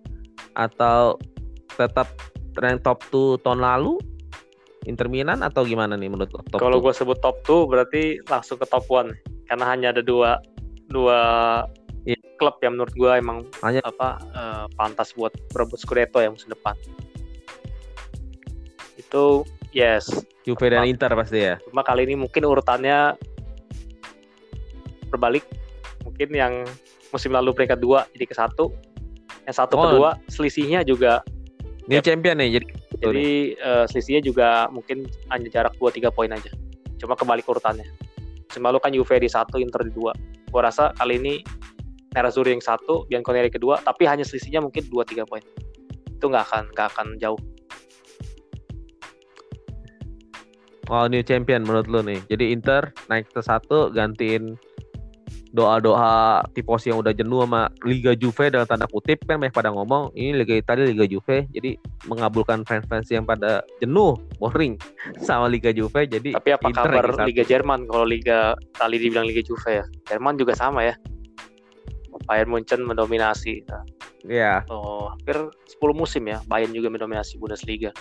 atau 0.54 1.18
tetap 1.74 2.06
rank 2.54 2.86
top 2.86 3.02
2 3.10 3.42
tahun 3.42 3.58
lalu 3.58 3.98
Inter 4.84 5.08
Milan 5.08 5.40
atau 5.40 5.64
gimana 5.64 5.96
nih 5.96 6.12
menurut 6.12 6.30
top 6.30 6.60
Kalau 6.60 6.78
gue 6.80 6.92
sebut 6.92 7.18
top 7.20 7.40
2 7.48 7.70
berarti 7.70 8.20
langsung 8.28 8.60
ke 8.60 8.66
top 8.68 8.84
1 8.88 9.12
karena 9.48 9.64
hanya 9.68 9.92
ada 9.92 10.00
dua 10.00 10.40
dua 10.88 11.20
yeah. 12.08 12.16
klub 12.40 12.56
yang 12.64 12.76
menurut 12.80 12.94
gue 12.96 13.12
emang 13.12 13.44
hanya 13.60 13.84
apa 13.84 14.20
uh, 14.32 14.64
pantas 14.76 15.12
buat 15.16 15.32
berebut 15.52 15.80
Scudetto 15.80 16.20
ya 16.20 16.32
musim 16.32 16.52
depan. 16.52 16.72
Itu 18.96 19.44
yes. 19.72 20.08
Juve 20.44 20.68
dan 20.72 20.88
Inter 20.88 21.12
pasti 21.12 21.40
ya. 21.40 21.56
Cuma 21.68 21.84
kali 21.84 22.04
ini 22.08 22.20
mungkin 22.20 22.44
urutannya 22.44 23.16
berbalik. 25.08 25.44
Mungkin 26.04 26.28
yang 26.32 26.64
musim 27.12 27.32
lalu 27.32 27.56
peringkat 27.56 27.80
dua 27.80 28.04
jadi 28.12 28.26
ke 28.28 28.36
satu, 28.36 28.74
yang 29.48 29.56
satu 29.56 29.74
oh. 29.76 29.82
kedua 29.88 30.10
selisihnya 30.28 30.84
juga 30.84 31.20
New 31.84 32.00
ya, 32.00 32.04
champion 32.04 32.40
nih 32.40 32.60
jadi 32.60 32.66
jadi 33.00 33.58
uh, 33.58 33.84
selisihnya 33.90 34.22
juga 34.22 34.48
mungkin 34.70 35.08
hanya 35.32 35.48
jarak 35.50 35.74
2-3 35.80 36.14
poin 36.14 36.30
aja. 36.30 36.52
Cuma 37.00 37.18
kembali 37.18 37.42
ke 37.42 37.50
urutannya. 37.50 37.86
Semalu 38.54 38.78
kan 38.78 38.94
Juve 38.94 39.18
di 39.18 39.26
satu, 39.26 39.58
Inter 39.58 39.82
di 39.82 39.92
dua. 39.92 40.14
Gua 40.54 40.70
rasa 40.70 40.94
kali 40.94 41.18
ini 41.18 41.34
Nerazzurri 42.14 42.54
yang 42.54 42.62
satu, 42.62 43.02
Bianconeri 43.10 43.50
kedua, 43.50 43.82
tapi 43.82 44.06
hanya 44.06 44.22
selisihnya 44.22 44.62
mungkin 44.62 44.86
2-3 44.86 45.26
poin. 45.26 45.42
Itu 46.06 46.30
nggak 46.30 46.44
akan 46.46 46.64
nggak 46.70 46.88
akan 46.94 47.06
jauh. 47.18 47.40
Oh, 50.92 51.10
new 51.10 51.24
champion 51.26 51.66
menurut 51.66 51.90
lu 51.90 52.04
nih. 52.06 52.22
Jadi 52.30 52.54
Inter 52.54 52.94
naik 53.10 53.26
ke 53.34 53.40
satu, 53.42 53.90
gantiin 53.90 54.54
doa-doa 55.54 56.42
tipos 56.50 56.82
yang 56.82 56.98
udah 56.98 57.14
jenuh 57.14 57.46
sama 57.46 57.70
Liga 57.86 58.18
Juve 58.18 58.50
dalam 58.50 58.66
tanda 58.66 58.90
kutip 58.90 59.22
kan 59.22 59.38
banyak 59.38 59.54
pada 59.54 59.70
ngomong 59.70 60.10
ini 60.18 60.42
Liga 60.42 60.58
Italia 60.58 60.82
Liga 60.90 61.06
Juve 61.06 61.46
jadi 61.54 61.78
mengabulkan 62.10 62.66
fans-fans 62.66 63.06
yang 63.14 63.22
pada 63.22 63.62
jenuh 63.78 64.18
boring 64.42 64.74
sama 65.26 65.46
Liga 65.46 65.70
Juve 65.70 66.10
jadi 66.10 66.34
tapi 66.34 66.50
apa 66.58 66.66
Inter 66.66 66.90
kabar 66.90 67.06
Liga 67.22 67.46
Jerman 67.46 67.86
kalau 67.86 68.02
Liga 68.02 68.58
tali 68.74 68.98
dibilang 68.98 69.30
Liga 69.30 69.46
Juve 69.46 69.70
ya 69.70 69.86
Jerman 70.10 70.34
juga 70.34 70.58
sama 70.58 70.82
ya 70.90 70.98
Bayern 72.26 72.50
Munchen 72.50 72.82
mendominasi 72.82 73.62
Iya. 74.24 74.64
Oh, 74.72 75.12
hampir 75.12 75.36
10 75.36 75.76
musim 75.92 76.24
ya 76.24 76.40
Bayern 76.48 76.72
juga 76.72 76.88
mendominasi 76.88 77.36
Bundesliga. 77.36 77.92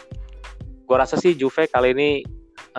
Gua 0.88 1.04
rasa 1.04 1.20
sih 1.20 1.36
Juve 1.36 1.68
kali 1.68 1.92
ini 1.92 2.10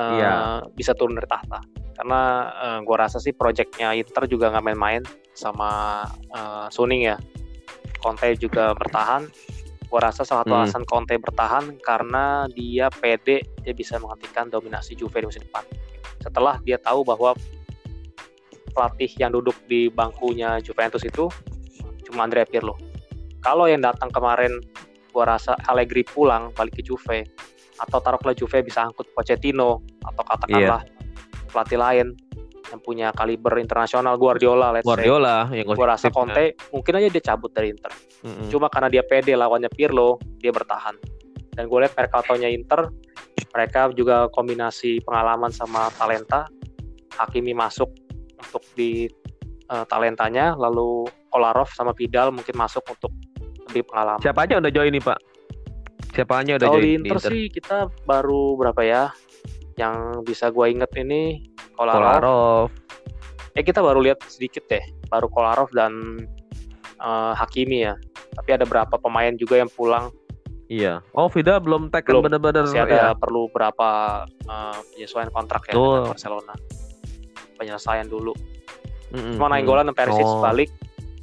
uh, 0.01 0.17
yeah. 0.17 0.65
bisa 0.73 0.97
turun 0.97 1.21
dari 1.21 1.29
tahta 1.29 1.61
karena 1.95 2.51
uh, 2.51 2.67
eh, 2.67 2.79
gue 2.83 2.97
rasa 2.99 3.23
sih 3.23 3.33
projectnya 3.33 3.95
Inter 3.95 4.27
juga 4.27 4.51
nggak 4.51 4.65
main-main 4.67 5.03
sama 5.35 6.03
uh, 6.35 6.67
Suning 6.71 7.07
ya. 7.07 7.17
Conte 8.03 8.37
juga 8.37 8.77
bertahan. 8.77 9.25
Gue 9.89 10.01
rasa 10.03 10.27
salah 10.27 10.43
satu 10.43 10.53
hmm. 10.53 10.61
alasan 10.67 10.85
Conte 10.85 11.15
bertahan 11.17 11.79
karena 11.81 12.51
dia 12.51 12.91
pede 12.91 13.47
dia 13.63 13.73
bisa 13.73 13.97
menghentikan 14.03 14.51
dominasi 14.51 14.99
Juve 14.99 15.23
di 15.23 15.27
musim 15.31 15.47
depan. 15.47 15.65
Setelah 16.19 16.59
dia 16.67 16.77
tahu 16.83 17.07
bahwa 17.07 17.33
pelatih 18.75 19.11
yang 19.23 19.31
duduk 19.31 19.55
di 19.71 19.87
bangkunya 19.87 20.59
Juventus 20.59 21.07
itu 21.07 21.31
cuma 22.11 22.27
Andrea 22.27 22.45
Pirlo. 22.45 22.75
Kalau 23.39 23.71
yang 23.71 23.87
datang 23.87 24.11
kemarin 24.11 24.59
gue 25.15 25.25
rasa 25.25 25.55
Allegri 25.71 26.03
pulang 26.03 26.51
balik 26.59 26.75
ke 26.75 26.83
Juve 26.83 27.23
atau 27.79 27.99
taruhlah 28.03 28.35
Juve 28.35 28.67
bisa 28.67 28.83
angkut 28.83 29.07
Pochettino 29.15 29.79
atau 30.03 30.23
katakanlah 30.27 30.83
yeah 30.83 30.94
pelatih 31.55 31.79
lain 31.79 32.07
yang 32.75 32.81
punya 32.83 33.09
kaliber 33.15 33.55
internasional 33.63 34.19
Guardiola 34.19 34.75
let's 34.75 34.83
Guardiola 34.83 35.47
say. 35.47 35.63
yang 35.63 35.67
gue 35.71 35.87
rasa 35.87 36.11
Conte 36.11 36.45
ya. 36.59 36.73
mungkin 36.75 36.93
aja 36.99 37.09
dia 37.15 37.23
cabut 37.23 37.55
dari 37.55 37.71
Inter. 37.71 37.95
Mm-hmm. 38.25 38.49
cuma 38.51 38.67
karena 38.67 38.89
dia 38.91 39.07
pede 39.07 39.39
lawannya 39.39 39.71
Pirlo 39.71 40.19
dia 40.43 40.51
bertahan. 40.51 40.99
Dan 41.55 41.71
gue 41.71 41.79
lihat 41.87 41.95
Mercato-nya 41.95 42.51
Inter 42.51 42.91
mereka 43.55 43.87
juga 43.95 44.27
kombinasi 44.35 44.99
pengalaman 45.07 45.55
sama 45.55 45.87
talenta. 45.95 46.51
Hakimi 47.15 47.55
masuk 47.55 47.95
untuk 48.35 48.67
di 48.75 49.07
uh, 49.71 49.87
talentanya 49.87 50.59
lalu 50.59 51.07
Kolarov 51.31 51.71
sama 51.71 51.95
Vidal 51.95 52.35
mungkin 52.35 52.59
masuk 52.59 52.83
untuk 52.91 53.15
lebih 53.71 53.87
pengalaman. 53.87 54.19
Siapa 54.19 54.51
aja 54.51 54.59
udah 54.59 54.73
join 54.75 54.91
nih 54.91 55.05
pak? 55.05 55.19
Siapa 56.11 56.43
aja 56.43 56.59
udah 56.59 56.69
join 56.75 56.83
di 56.83 56.93
Inter, 56.99 57.19
Inter? 57.23 57.31
sih 57.31 57.43
kita 57.55 57.87
baru 58.03 58.59
berapa 58.59 58.83
ya 58.83 59.03
yang 59.75 60.23
bisa 60.23 60.55
gue 60.55 60.67
inget 60.71 60.91
ini 60.95 61.43
Kolarov, 61.75 61.99
Kolarov 61.99 62.67
ya 63.55 63.63
kita 63.63 63.81
baru 63.81 64.03
lihat 64.03 64.21
sedikit 64.27 64.67
deh, 64.67 64.83
baru 65.09 65.31
Kolarov 65.31 65.71
dan 65.73 66.27
uh, 66.99 67.33
Hakimi 67.39 67.87
ya. 67.87 67.95
Tapi 68.35 68.51
ada 68.51 68.67
berapa 68.67 68.99
pemain 68.99 69.31
juga 69.39 69.63
yang 69.63 69.71
pulang. 69.71 70.11
Iya. 70.67 71.07
Oh, 71.15 71.31
Vida 71.31 71.63
belum 71.63 71.95
taken 71.95 72.19
benar-benar. 72.19 72.67
Masih 72.67 72.83
ada 72.83 73.15
ya. 73.15 73.15
perlu 73.15 73.47
berapa 73.55 73.89
uh, 74.27 74.79
penyesuaian 74.95 75.31
kontrak 75.31 75.71
ya 75.71 75.79
dengan 75.79 76.11
Barcelona. 76.11 76.55
Penyelesaian 77.55 78.11
dulu. 78.11 78.35
Mm-hmm. 79.15 79.39
Cuma 79.39 79.47
Nainggolan 79.55 79.87
dan 79.87 79.95
Perisic 79.95 80.27
oh. 80.27 80.43
balik. 80.43 80.71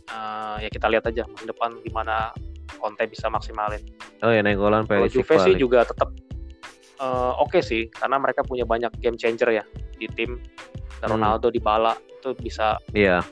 Uh, 0.08 0.60
ya 0.64 0.70
kita 0.72 0.88
lihat 0.88 1.08
aja 1.08 1.24
musim 1.28 1.48
depan 1.48 1.76
gimana 1.84 2.32
Conte 2.80 3.04
bisa 3.12 3.28
maksimalin. 3.28 3.84
Oh 4.24 4.32
ya 4.32 4.40
Nainggolan 4.40 4.88
Perisic 4.88 5.28
Juve 5.28 5.36
sih 5.44 5.56
juga 5.60 5.84
tetap 5.84 6.16
uh, 7.02 7.34
oke 7.42 7.52
okay 7.52 7.62
sih 7.66 7.84
karena 7.90 8.22
mereka 8.22 8.46
punya 8.46 8.64
banyak 8.64 8.94
game 9.02 9.18
changer 9.18 9.50
ya 9.50 9.64
di 9.98 10.08
tim. 10.14 10.38
Hmm. 11.02 11.18
Ronaldo 11.18 11.50
di 11.50 11.58
bala 11.58 11.98
itu 11.98 12.38
bisa. 12.38 12.78
Iya. 12.94 13.26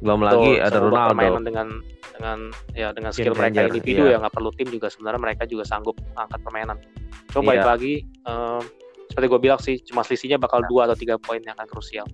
Belum 0.00 0.24
lagi 0.24 0.56
ada 0.56 0.80
Ronaldo 0.80 1.44
dengan 1.44 1.68
dengan 2.16 2.38
ya 2.72 2.92
dengan 2.96 3.12
skill 3.12 3.36
game 3.36 3.40
mereka 3.44 3.60
individu 3.68 4.08
iya. 4.08 4.16
ya 4.16 4.22
nggak 4.24 4.34
perlu 4.36 4.50
tim 4.56 4.68
juga 4.72 4.88
sebenarnya 4.88 5.20
mereka 5.20 5.42
juga 5.44 5.64
sanggup 5.68 6.00
angkat 6.16 6.40
permainan. 6.40 6.80
Coba 7.28 7.52
iya. 7.52 7.64
lagi 7.68 8.08
um, 8.24 8.64
seperti 9.12 9.26
gue 9.26 9.40
bilang 9.42 9.60
sih 9.60 9.76
cuma 9.84 10.00
selisihnya 10.00 10.40
bakal 10.40 10.64
dua 10.70 10.88
atau 10.88 10.96
tiga 10.96 11.20
poin 11.20 11.44
yang 11.44 11.52
akan 11.60 11.68
krusial. 11.68 12.08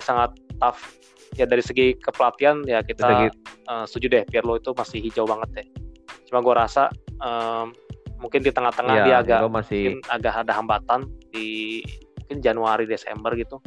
Sangat 0.00 0.32
tough 0.56 0.80
ya 1.36 1.44
dari 1.44 1.60
segi 1.60 1.92
kepelatihan 2.00 2.64
ya 2.64 2.80
kita 2.80 3.28
uh, 3.68 3.84
setuju 3.84 4.06
deh 4.08 4.24
Pirlo 4.24 4.56
itu 4.56 4.72
masih 4.72 5.04
hijau 5.04 5.28
banget 5.28 5.48
deh. 5.52 5.66
Cuma 6.30 6.40
gue 6.40 6.54
rasa 6.56 6.88
um, 7.20 7.76
mungkin 8.16 8.40
di 8.40 8.50
tengah-tengah 8.52 8.94
ya, 8.96 9.04
dia 9.04 9.16
agak 9.20 9.38
masih... 9.52 9.96
mungkin 9.96 9.96
agak 10.08 10.34
ada 10.44 10.52
hambatan 10.56 11.00
di 11.30 11.80
mungkin 12.26 12.38
Januari 12.42 12.84
Desember 12.88 13.32
gitu 13.36 13.60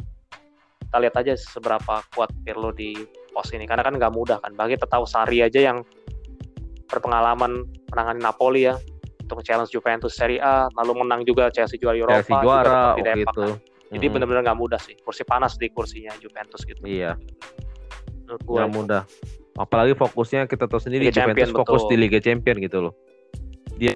kita 0.90 0.96
lihat 1.06 1.14
aja 1.22 1.32
seberapa 1.38 2.02
kuat 2.12 2.34
Pirlo 2.42 2.74
di 2.74 2.98
pos 3.30 3.54
ini 3.54 3.62
karena 3.64 3.86
kan 3.86 3.94
nggak 3.94 4.10
mudah 4.10 4.42
kan 4.42 4.52
bagi 4.58 4.74
kita 4.74 4.90
tahu 4.90 5.06
Sari 5.06 5.38
aja 5.38 5.62
yang 5.62 5.86
berpengalaman 6.90 7.62
menangani 7.94 8.20
Napoli 8.20 8.66
ya 8.66 8.74
untuk 9.22 9.46
challenge 9.46 9.70
Juventus 9.70 10.18
Serie 10.18 10.42
A 10.42 10.66
lalu 10.74 11.06
menang 11.06 11.22
juga 11.22 11.46
Chelsea 11.54 11.78
juara 11.78 11.94
Eropa 11.94 12.18
Chelsea 12.18 12.34
juara 12.42 12.98
juga 12.98 13.12
gitu. 13.14 13.42
Kan. 13.46 13.50
jadi 13.94 14.04
hmm. 14.10 14.14
benar-benar 14.18 14.40
nggak 14.50 14.58
mudah 14.58 14.80
sih 14.82 14.98
kursi 14.98 15.22
panas 15.22 15.54
di 15.54 15.70
kursinya 15.70 16.10
Juventus 16.18 16.66
gitu 16.66 16.82
iya 16.82 17.14
nggak 18.26 18.70
mudah 18.74 19.06
apalagi 19.54 19.94
fokusnya 19.94 20.50
kita 20.50 20.66
tahu 20.66 20.82
sendiri 20.82 21.06
Liga 21.06 21.22
Juventus 21.22 21.46
Champion, 21.46 21.62
fokus 21.62 21.82
betul. 21.86 21.90
di 21.90 21.96
Liga 22.02 22.18
Champion 22.18 22.56
gitu 22.58 22.78
loh 22.82 22.94
dia 23.78 23.94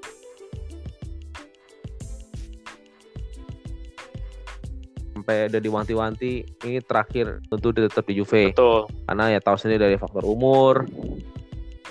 sampai 5.24 5.48
udah 5.48 5.56
diwanti-wanti 5.64 6.32
ini 6.68 6.84
terakhir 6.84 7.40
tentu 7.48 7.72
tetap 7.72 8.04
di 8.04 8.20
Juve. 8.20 8.52
Betul. 8.52 8.84
Karena 9.08 9.32
ya 9.32 9.40
tahu 9.40 9.56
sendiri 9.56 9.88
dari 9.88 9.96
faktor 9.96 10.20
umur. 10.28 10.84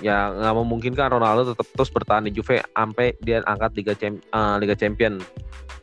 Ya 0.05 0.29
nggak 0.29 0.53
memungkinkan 0.61 1.09
Ronaldo 1.09 1.57
tetap 1.57 1.65
terus 1.73 1.89
bertahan 1.89 2.29
di 2.29 2.31
Juve 2.37 2.61
sampai 2.61 3.17
dia 3.25 3.41
angkat 3.49 3.73
Liga 3.73 3.93
Champ 3.97 4.21
uh, 4.37 4.61
Liga 4.61 4.77
Champion. 4.77 5.17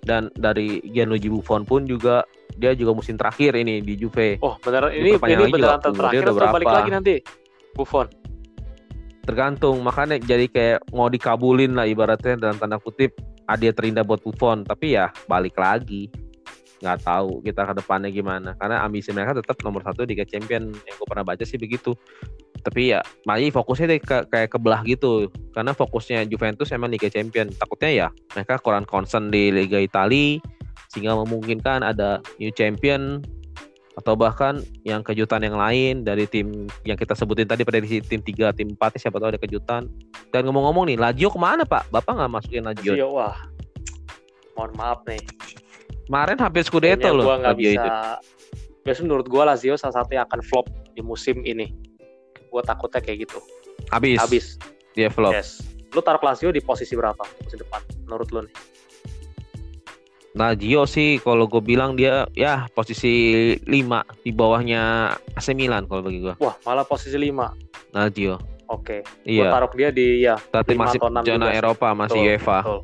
Dan 0.06 0.30
dari 0.38 0.78
Gianluigi 0.94 1.26
Buffon 1.26 1.66
pun 1.66 1.90
juga 1.90 2.22
dia 2.54 2.70
juga 2.78 2.94
musim 2.94 3.18
terakhir 3.18 3.58
ini 3.58 3.82
di 3.82 3.98
Juve. 3.98 4.38
Oh, 4.46 4.54
benar 4.62 4.94
ini 4.94 5.18
ini 5.18 5.50
beneran 5.50 5.82
terakhir 5.82 6.30
atau 6.30 6.38
berapa? 6.38 6.54
balik 6.54 6.70
lagi 6.70 6.90
nanti 6.94 7.14
Buffon? 7.74 8.06
Tergantung, 9.26 9.82
makanya 9.82 10.22
jadi 10.22 10.46
kayak 10.46 10.78
mau 10.94 11.10
dikabulin 11.10 11.74
lah 11.74 11.84
ibaratnya 11.84 12.38
dalam 12.38 12.56
tanda 12.56 12.78
kutip 12.78 13.18
ah, 13.50 13.58
dia 13.58 13.74
terindah 13.74 14.06
buat 14.06 14.22
Buffon, 14.22 14.62
tapi 14.62 14.94
ya 14.94 15.10
balik 15.26 15.58
lagi 15.58 16.29
nggak 16.80 16.98
tahu 17.04 17.44
kita 17.44 17.62
ke 17.68 17.72
depannya 17.76 18.10
gimana. 18.10 18.56
Karena 18.56 18.80
ambisi 18.82 19.12
mereka 19.12 19.36
tetap 19.36 19.60
nomor 19.60 19.84
satu 19.84 20.08
di 20.08 20.16
Champion. 20.24 20.72
Yang 20.72 20.96
gue 20.96 21.06
pernah 21.06 21.24
baca 21.24 21.44
sih 21.44 21.60
begitu. 21.60 21.92
Tapi 22.60 22.92
ya 22.92 23.00
masih 23.24 23.52
fokusnya 23.52 23.86
deh 23.96 24.00
ke, 24.00 24.16
kayak 24.32 24.48
kebelah 24.52 24.80
gitu. 24.88 25.28
Karena 25.52 25.76
fokusnya 25.76 26.24
Juventus 26.28 26.72
emang 26.72 26.88
Liga 26.92 27.12
Champion. 27.12 27.52
Takutnya 27.52 27.90
ya 27.92 28.08
mereka 28.32 28.56
kurang 28.60 28.88
concern 28.88 29.28
di 29.28 29.52
Liga 29.52 29.76
Italia. 29.76 30.40
Sehingga 30.90 31.14
memungkinkan 31.20 31.84
ada 31.84 32.24
new 32.40 32.50
champion. 32.50 33.20
Atau 33.94 34.16
bahkan 34.16 34.64
yang 34.80 35.04
kejutan 35.04 35.44
yang 35.44 35.60
lain 35.60 36.08
dari 36.08 36.24
tim 36.24 36.64
yang 36.88 36.96
kita 36.96 37.12
sebutin 37.12 37.44
tadi 37.44 37.68
pada 37.68 37.84
tim 37.84 38.22
3, 38.24 38.56
tim 38.56 38.72
4 38.72 38.96
siapa 38.96 39.20
tahu 39.20 39.36
ada 39.36 39.40
kejutan. 39.40 39.92
Dan 40.32 40.48
ngomong-ngomong 40.48 40.88
nih 40.88 40.96
Lazio 40.96 41.28
ke 41.28 41.36
mana 41.36 41.68
pak? 41.68 41.84
Bapak 41.92 42.16
nggak 42.16 42.32
masukin 42.32 42.64
Lazio? 42.64 42.96
Lazio 42.96 43.08
wah. 43.12 43.36
Mohon 44.56 44.72
maaf 44.80 45.00
nih 45.04 45.20
Kemarin 46.10 46.42
hampir 46.42 46.66
Scudetto 46.66 47.06
loh. 47.14 47.22
Gua 47.22 47.38
nggak 47.38 47.54
bisa. 47.54 47.78
Itu. 47.78 47.90
Biasanya 48.82 49.06
menurut 49.06 49.26
gue 49.30 49.42
Lazio 49.46 49.78
salah 49.78 50.02
satu 50.02 50.10
yang 50.10 50.26
akan 50.26 50.42
flop 50.42 50.66
di 50.98 51.06
musim 51.06 51.38
ini. 51.46 51.70
Gue 52.50 52.62
takutnya 52.66 52.98
kayak 52.98 53.30
gitu. 53.30 53.38
Habis. 53.94 54.18
Habis. 54.18 54.46
Dia 54.98 55.06
flop. 55.06 55.30
Yes. 55.30 55.62
Lu 55.94 56.02
taruh 56.02 56.18
Lazio 56.18 56.50
di 56.50 56.58
posisi 56.58 56.98
berapa 56.98 57.22
musim 57.22 57.62
depan? 57.62 57.78
Menurut 58.10 58.26
lu 58.34 58.42
nih? 58.42 58.54
Lazio 60.34 60.82
sih 60.82 61.22
kalau 61.22 61.46
gue 61.46 61.62
bilang 61.62 61.94
dia 61.94 62.26
ya 62.34 62.66
posisi 62.74 63.54
5 63.62 64.26
di 64.26 64.34
bawahnya 64.34 65.14
AC 65.38 65.54
Milan 65.54 65.86
kalau 65.86 66.02
bagi 66.02 66.26
gue. 66.26 66.34
Wah, 66.42 66.58
malah 66.66 66.82
posisi 66.82 67.14
5. 67.14 67.94
Lazio. 67.94 68.34
Oke. 68.66 69.06
Okay. 69.06 69.30
Iya. 69.30 69.46
Gua 69.46 69.54
taruh 69.62 69.70
dia 69.78 69.90
di 69.94 70.26
ya. 70.26 70.34
Tapi 70.50 70.74
masih 70.74 70.98
zona 71.22 71.54
Eropa, 71.54 71.94
masih 71.94 72.18
betul, 72.18 72.34
UEFA. 72.34 72.58
Betul. 72.66 72.80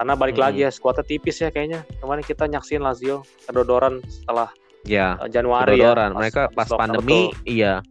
Karena 0.00 0.16
balik 0.16 0.40
hmm. 0.40 0.44
lagi 0.48 0.60
ya 0.64 0.72
skuadnya 0.72 1.04
tipis 1.04 1.44
ya 1.44 1.52
kayaknya. 1.52 1.84
Kemarin 2.00 2.24
kita 2.24 2.48
nyaksin 2.48 2.80
Lazio 2.80 3.20
kedodoran 3.44 4.00
setelah 4.08 4.48
ya, 4.88 5.20
uh, 5.20 5.28
Januari 5.28 5.76
ya, 5.76 5.92
kedodoran. 5.92 6.10
ya. 6.10 6.16
mereka 6.16 6.42
pas, 6.56 6.64
pas 6.64 6.80
pandemi 6.80 7.28
betul. 7.28 7.44
iya. 7.44 7.84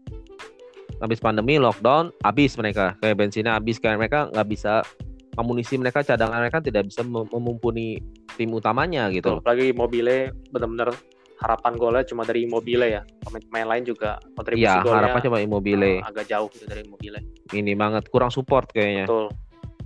Habis 0.97 1.21
pandemi 1.21 1.61
lockdown 1.61 2.09
habis 2.25 2.57
mereka 2.57 2.97
kayak 2.97 3.13
bensinnya 3.13 3.53
habis 3.53 3.77
kayak 3.77 4.01
mereka 4.01 4.25
nggak 4.33 4.47
bisa 4.49 4.81
amunisi 5.37 5.77
mereka 5.77 6.01
cadangan 6.01 6.41
mereka 6.41 6.65
tidak 6.65 6.89
bisa 6.89 7.05
memumpuni 7.05 8.01
tim 8.33 8.49
utamanya 8.57 9.13
gitu. 9.13 9.37
Betul, 9.37 9.45
apalagi 9.45 9.69
mobile 9.77 10.33
benar-benar 10.49 10.97
harapan 11.39 11.73
golnya 11.77 12.03
cuma 12.03 12.25
dari 12.25 12.43
Immobile 12.43 12.89
ya. 12.89 13.01
Pemain 13.21 13.69
lain 13.69 13.85
juga 13.87 14.17
kontribusi 14.35 14.65
ya, 14.65 14.81
golnya 14.83 15.13
harapan 15.13 15.21
cuma 15.29 15.37
Immobile. 15.39 16.03
Uh, 16.03 16.09
agak 16.09 16.25
jauh 16.27 16.49
gitu 16.51 16.65
dari 16.65 16.83
Immobile. 16.83 17.21
Ini 17.53 17.71
banget 17.77 18.09
kurang 18.11 18.33
support 18.33 18.67
kayaknya. 18.73 19.07
Betul. 19.07 19.29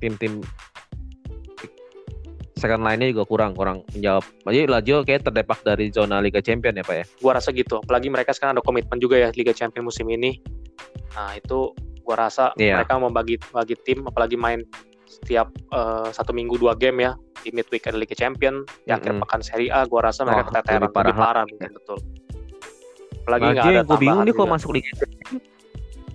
Tim-tim 0.02 0.42
second 2.64 2.88
line-nya 2.88 3.12
juga 3.12 3.28
kurang 3.28 3.52
kurang 3.52 3.84
menjawab. 3.92 4.24
Jadi 4.48 4.72
Lazio 4.72 5.04
kayak 5.04 5.28
terdepak 5.28 5.60
dari 5.68 5.92
zona 5.92 6.24
Liga 6.24 6.40
Champion 6.40 6.80
ya 6.80 6.84
Pak 6.88 6.96
ya? 6.96 7.06
Gua 7.20 7.32
rasa 7.36 7.52
gitu. 7.52 7.84
Apalagi 7.84 8.08
mereka 8.08 8.32
sekarang 8.32 8.56
ada 8.56 8.64
komitmen 8.64 9.04
juga 9.04 9.20
ya 9.20 9.30
Liga 9.36 9.52
Champion 9.52 9.84
musim 9.84 10.08
ini. 10.08 10.40
Nah 11.20 11.36
itu 11.36 11.76
gua 12.08 12.16
rasa 12.28 12.56
yeah. 12.56 12.80
mereka 12.80 12.96
membagi 12.96 13.36
bagi 13.52 13.76
tim 13.84 14.08
apalagi 14.08 14.40
main 14.40 14.64
setiap 15.04 15.52
uh, 15.76 16.08
satu 16.10 16.32
minggu 16.32 16.56
dua 16.56 16.74
game 16.80 17.04
ya 17.04 17.12
di 17.44 17.52
midweek 17.52 17.84
ada 17.92 18.00
Liga 18.00 18.16
Champion, 18.16 18.64
di 18.88 18.92
akhir 18.96 19.12
mm 19.12 19.20
-hmm. 19.20 19.24
pekan 19.28 19.42
Serie 19.44 19.68
A 19.68 19.84
gua 19.84 20.08
rasa 20.08 20.24
mereka 20.24 20.48
oh, 20.48 20.48
keteteran 20.48 20.88
lebih 20.88 20.96
parah, 20.96 21.04
lebih 21.12 21.20
parah 21.20 21.44
mungkin 21.44 21.72
betul. 21.76 22.00
Apalagi 23.24 23.44
nggak 23.52 23.64
ada 23.64 23.72
yang 23.76 23.88
gue 23.88 24.00
bingung 24.00 24.24
nih 24.24 24.34
kok 24.36 24.48
masuk 24.48 24.70
Liga 24.80 24.92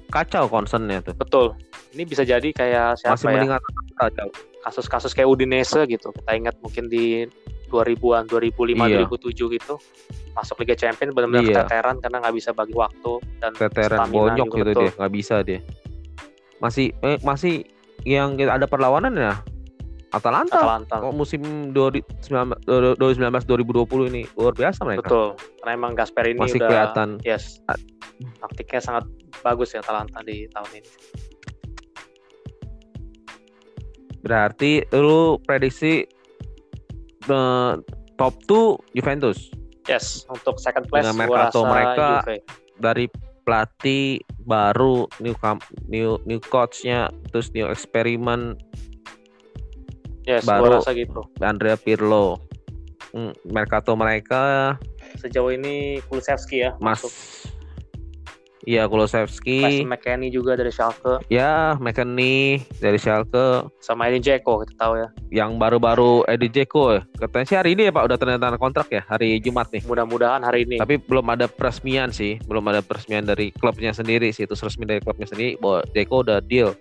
kacau 0.08 0.48
concernnya 0.48 1.04
tuh. 1.04 1.14
Betul. 1.16 1.52
Ini 1.96 2.03
bisa 2.05 2.22
jadi 2.22 2.48
kayak 2.53 3.01
siapa 3.01 3.16
Masih 3.16 3.48
ya? 3.48 3.59
kasus-kasus 4.68 5.16
kayak 5.16 5.29
Udinese 5.31 5.87
gitu 5.88 6.12
kita 6.12 6.31
ingat 6.35 6.55
mungkin 6.61 6.90
di 6.90 7.24
2000-an 7.72 8.29
2005 8.29 8.74
iya. 8.88 9.05
2007 9.05 9.57
gitu 9.57 9.74
masuk 10.35 10.61
Liga 10.62 10.77
Champions 10.77 11.12
benar-benar 11.14 11.44
iya. 11.44 11.55
keteteran 11.64 11.96
karena 12.03 12.16
nggak 12.20 12.35
bisa 12.37 12.51
bagi 12.53 12.74
waktu 12.74 13.12
dan 13.40 13.53
keteteran 13.55 14.09
bonyok 14.11 14.46
gitu 14.53 14.70
betul. 14.70 14.83
dia 14.85 14.90
nggak 14.98 15.12
bisa 15.12 15.37
dia 15.44 15.61
masih 16.59 16.92
eh, 17.07 17.18
masih 17.22 17.66
yang 18.07 18.38
ada 18.38 18.66
perlawanan 18.66 19.14
ya 19.14 19.35
Atalanta, 20.09 20.57
Atalanta. 20.57 20.96
Oh, 21.05 21.12
musim 21.12 21.68
2019 21.77 22.64
2020 22.64 24.09
ini 24.09 24.24
luar 24.40 24.57
biasa 24.57 24.81
mereka. 24.88 25.05
Betul. 25.05 25.29
Karena 25.61 25.72
emang 25.77 25.92
Gasperini 25.92 26.40
masih 26.40 26.64
udah, 26.64 26.68
kelihatan. 26.72 27.09
Yes. 27.29 27.61
Taktiknya 28.40 28.81
sangat 28.81 29.05
bagus 29.44 29.77
ya 29.77 29.85
Atalanta 29.85 30.24
di 30.24 30.48
tahun 30.48 30.81
ini. 30.81 30.88
Berarti 34.22 34.83
lu 34.94 35.38
prediksi 35.42 36.04
uh, 37.31 37.78
top 38.18 38.35
2 38.50 38.98
Juventus. 38.98 39.50
Yes, 39.88 40.28
untuk 40.28 40.61
second 40.61 40.85
place 40.90 41.09
Dengan 41.09 41.16
mereka 41.16 41.48
mereka 41.64 42.09
Juve. 42.20 42.37
dari 42.76 43.07
pelatih 43.48 44.20
baru 44.44 45.09
new 45.24 45.33
new 45.88 46.20
new 46.28 46.37
coachnya 46.52 47.09
terus 47.33 47.48
new 47.57 47.64
eksperimen 47.64 48.61
yes, 50.28 50.44
baru 50.44 50.76
rasa 50.76 50.92
gitu. 50.92 51.24
Andrea 51.40 51.81
Pirlo 51.81 52.37
hmm, 53.16 53.33
Mercato 53.48 53.96
mereka 53.96 54.76
sejauh 55.16 55.48
ini 55.48 56.04
Kulusevski 56.12 56.68
ya 56.68 56.76
Mas 56.76 57.00
masuk. 57.00 57.12
Iya, 58.66 58.90
Kulusevski. 58.90 59.62
Tyson 59.62 59.87
McKennie 59.87 60.35
juga 60.35 60.59
dari 60.59 60.75
Schalke. 60.75 61.23
Ya, 61.31 61.79
McKennie 61.79 62.66
dari 62.83 62.99
Schalke. 62.99 63.71
Sama 63.79 64.11
Edin 64.11 64.18
Dzeko 64.18 64.66
kita 64.66 64.75
tahu 64.75 64.92
ya. 64.99 65.09
Yang 65.31 65.51
baru-baru 65.62 66.27
Edin 66.27 66.51
Dzeko 66.51 66.99
ya. 66.99 67.03
Katanya 67.23 67.47
sih 67.47 67.57
hari 67.57 67.71
ini 67.79 67.83
ya 67.87 67.92
Pak 67.94 68.05
udah 68.11 68.16
tanda 68.18 68.59
kontrak 68.59 68.90
ya 68.90 69.07
hari 69.07 69.38
Jumat 69.38 69.71
nih. 69.71 69.87
Mudah-mudahan 69.87 70.42
hari 70.42 70.66
ini. 70.66 70.83
Tapi 70.83 70.99
belum 70.99 71.27
ada 71.31 71.47
peresmian 71.47 72.11
sih, 72.11 72.42
belum 72.51 72.66
ada 72.66 72.83
peresmian 72.83 73.23
dari 73.23 73.55
klubnya 73.55 73.94
sendiri 73.94 74.35
sih. 74.35 74.42
Itu 74.42 74.59
resmi 74.59 74.85
dari 74.88 74.99
klubnya 74.99 75.31
sendiri 75.31 75.55
bahwa 75.62 75.87
Dzeko 75.94 76.27
udah 76.27 76.38
deal. 76.42 76.75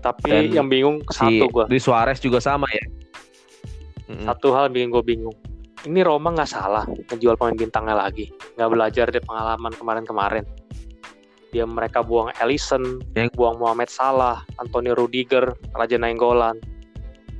Tapi 0.00 0.50
Dan 0.50 0.50
yang 0.50 0.68
bingung 0.72 1.04
ke 1.04 1.12
satu 1.12 1.44
gua. 1.52 1.64
Di 1.68 1.78
Suarez 1.78 2.18
juga 2.18 2.40
sama 2.40 2.66
ya. 2.72 2.84
Satu 4.26 4.52
hal 4.52 4.68
bikin 4.68 4.92
gue 4.92 5.04
bingung. 5.04 5.36
Ini 5.82 6.04
Roma 6.06 6.30
nggak 6.30 6.50
salah 6.50 6.84
ngejual 6.86 7.34
pemain 7.38 7.58
bintangnya 7.58 7.96
lagi. 7.96 8.30
Nggak 8.54 8.70
belajar 8.70 9.04
dari 9.10 9.22
pengalaman 9.24 9.72
kemarin-kemarin 9.74 10.44
dia 11.52 11.68
mereka 11.68 12.00
buang 12.00 12.32
Ellison, 12.40 13.04
yang 13.12 13.28
buang 13.36 13.60
Mohamed 13.60 13.92
Salah, 13.92 14.40
Antonio 14.56 14.96
Rudiger, 14.96 15.52
Raja 15.76 16.00
Nainggolan, 16.00 16.56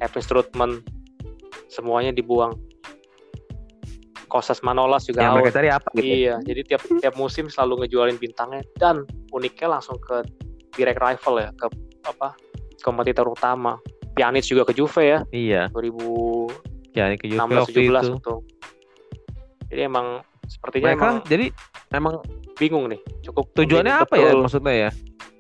Evan 0.04 0.22
Strutman, 0.22 0.70
semuanya 1.72 2.12
dibuang. 2.12 2.52
Kostas 4.28 4.64
Manolas 4.64 5.04
juga 5.04 5.28
yang 5.28 5.36
mereka 5.36 5.60
cari 5.60 5.68
apa 5.68 5.88
gitu? 5.92 6.08
Iya, 6.08 6.40
jadi 6.40 6.60
tiap 6.64 6.82
tiap 7.04 7.14
musim 7.20 7.52
selalu 7.52 7.84
ngejualin 7.84 8.16
bintangnya 8.16 8.64
dan 8.80 9.04
uniknya 9.28 9.76
langsung 9.76 10.00
ke 10.00 10.24
direct 10.72 11.00
rival 11.04 11.36
ya, 11.36 11.48
ke 11.56 11.68
apa? 12.08 12.32
kompetitor 12.82 13.30
utama. 13.30 13.78
Pjanic 14.12 14.44
juga 14.44 14.68
ke 14.68 14.76
Juve 14.76 15.02
ya. 15.06 15.18
Iya. 15.32 15.62
2000 15.72 16.92
Pjanic 16.92 17.18
ke 17.24 17.26
Juve 17.32 17.40
16 17.40 17.72
17 18.12 18.20
itu. 18.20 18.34
Jadi 19.72 19.80
emang 19.88 20.20
sepertinya 20.52 20.92
mereka 20.92 21.00
emang 21.00 21.16
jadi 21.24 21.46
emang 21.96 22.14
bingung 22.60 22.84
nih 22.92 23.00
cukup 23.24 23.48
tujuannya 23.56 23.94
apa 23.96 24.14
ya, 24.20 24.30
betul. 24.30 24.36
ya 24.36 24.42
maksudnya 24.44 24.74
ya? 24.76 24.90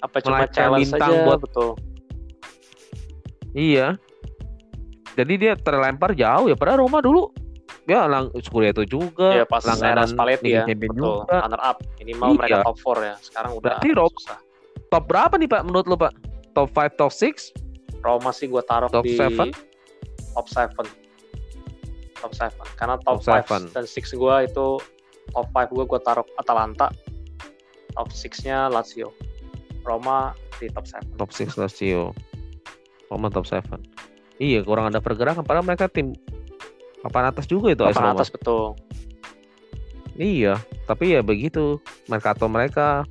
apa 0.02 0.16
cuma 0.18 0.36
challenge 0.50 0.90
bintang 0.90 1.10
aja, 1.14 1.24
buat 1.24 1.38
betul. 1.38 1.70
Iya. 3.54 3.88
Jadi 5.12 5.34
dia 5.38 5.52
terlempar 5.54 6.16
jauh 6.16 6.50
ya 6.50 6.56
padahal 6.58 6.84
Roma 6.84 6.98
dulu. 6.98 7.30
Ya 7.86 8.06
lang 8.06 8.30
itu 8.34 8.82
juga 8.86 9.42
ya, 9.42 9.44
pas 9.46 9.62
langganan 9.66 10.06
Spalletti 10.06 10.54
ya 10.54 10.62
betul. 10.70 11.26
juga. 11.26 11.42
runner 11.42 11.62
up 11.62 11.82
minimal 11.98 12.28
iya. 12.30 12.38
mereka 12.38 12.56
top 12.62 12.78
4 12.78 13.02
ya 13.10 13.14
sekarang 13.18 13.50
udah 13.58 13.62
Berarti 13.74 13.88
Roma, 13.90 14.14
susah. 14.14 14.38
top 14.86 15.04
berapa 15.10 15.34
nih 15.34 15.48
Pak 15.50 15.62
menurut 15.66 15.86
lo 15.90 15.96
Pak? 15.98 16.12
Top 16.54 16.68
5 16.70 16.94
top 17.00 17.10
6 17.10 18.06
Roma 18.06 18.30
sih 18.30 18.46
gue 18.46 18.62
taruh 18.62 18.86
top 18.86 19.02
di 19.02 19.18
7 19.18 19.50
top 20.30 20.46
7 20.46 20.78
top 22.22 22.32
7 22.38 22.78
karena 22.78 22.94
top, 23.02 23.18
top 23.18 23.50
5 23.50 23.74
dan 23.74 23.84
6 23.86 24.14
gue 24.14 24.36
itu 24.46 24.68
top 25.32 25.48
5 25.50 25.72
gue 25.72 25.84
gue 25.88 26.00
taruh 26.04 26.26
Atalanta 26.36 26.92
top 27.92 28.08
6-nya 28.08 28.72
Lazio. 28.72 29.12
Roma 29.82 30.32
di 30.62 30.70
top 30.70 30.86
7. 30.86 31.18
Top 31.18 31.30
6 31.34 31.58
Lazio. 31.60 32.16
Roma 33.10 33.28
top 33.28 33.44
7. 33.44 33.76
Iya, 34.40 34.64
kurang 34.64 34.90
ada 34.90 34.98
pergerakan 34.98 35.44
padahal 35.44 35.66
mereka 35.66 35.86
tim 35.86 36.16
papan 37.02 37.34
atas 37.34 37.50
juga 37.50 37.74
itu 37.74 37.82
papan 37.82 38.14
atas 38.14 38.30
betul. 38.30 38.78
Iya, 40.16 40.60
tapi 40.84 41.16
ya 41.16 41.20
begitu. 41.24 41.80
Mercato 42.06 42.46
mereka 42.46 43.08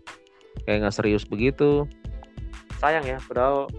kayak 0.66 0.86
nggak 0.86 0.96
serius 0.96 1.26
begitu. 1.26 1.90
Sayang 2.78 3.06
ya, 3.06 3.18
padahal 3.26 3.70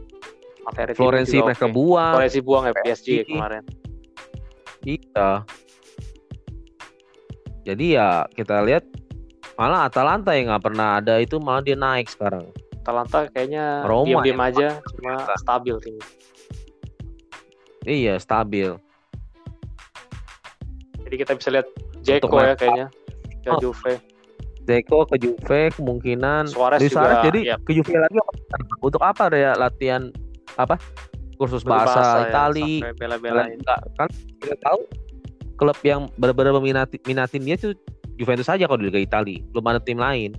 materi 0.66 0.92
Florensi 0.94 1.38
mereka 1.42 1.66
okay. 1.66 1.74
buang. 1.74 2.12
Florensi 2.18 2.40
buang 2.42 2.64
ya 2.70 2.72
PSG, 2.74 2.86
PSG 2.86 3.08
kemarin. 3.30 3.62
Iya. 4.82 5.30
Jadi 7.62 7.94
ya 7.94 8.26
kita 8.34 8.62
lihat 8.66 8.82
Malah 9.56 9.86
Atalanta 9.88 10.32
yang 10.32 10.48
nggak 10.48 10.64
pernah 10.64 10.98
ada 10.98 11.20
itu 11.20 11.36
malah 11.36 11.60
dia 11.60 11.76
naik 11.76 12.08
sekarang. 12.08 12.48
Atalanta 12.82 13.28
kayaknya 13.30 13.84
diam-diam 13.84 14.40
aja, 14.42 14.68
cuma 14.96 15.28
stabil 15.38 15.76
timnya. 15.78 16.06
Iya 17.86 18.14
stabil. 18.18 18.74
Jadi 21.04 21.14
kita 21.14 21.32
bisa 21.36 21.48
lihat 21.52 21.68
Jeko 22.02 22.36
ya 22.40 22.54
kayaknya 22.56 22.86
ke 23.44 23.50
oh. 23.52 23.60
Juve. 23.60 23.94
Jeko 24.64 24.98
ke 25.06 25.16
Juve 25.20 25.62
kemungkinan. 25.76 26.48
Suarez 26.48 26.80
juga. 26.80 26.94
Suarez 26.96 27.16
jadi 27.28 27.40
ya. 27.54 27.56
ke 27.60 27.70
Juve 27.76 27.92
lagi 28.00 28.18
untuk 28.80 29.02
apa 29.04 29.28
ya 29.30 29.52
latihan 29.54 30.08
apa 30.56 30.80
kursus 31.36 31.62
bahasa, 31.62 32.02
bahasa 32.02 32.18
ya, 32.18 32.24
Itali. 32.30 32.72
Ya, 32.80 32.90
bela-belain. 32.96 33.58
Kan 33.98 34.08
kita 34.40 34.56
tahu 34.58 34.80
klub 35.62 35.78
yang 35.86 36.10
benar-benar 36.18 36.58
meminati 36.58 36.98
minatin 37.06 37.46
dia 37.46 37.54
tuh 37.54 37.78
Juventus 38.18 38.50
saja 38.50 38.66
kalau 38.66 38.82
di 38.82 38.90
Liga 38.90 38.98
Italia 38.98 39.38
belum 39.54 39.64
ada 39.70 39.78
tim 39.78 40.02
lain. 40.02 40.34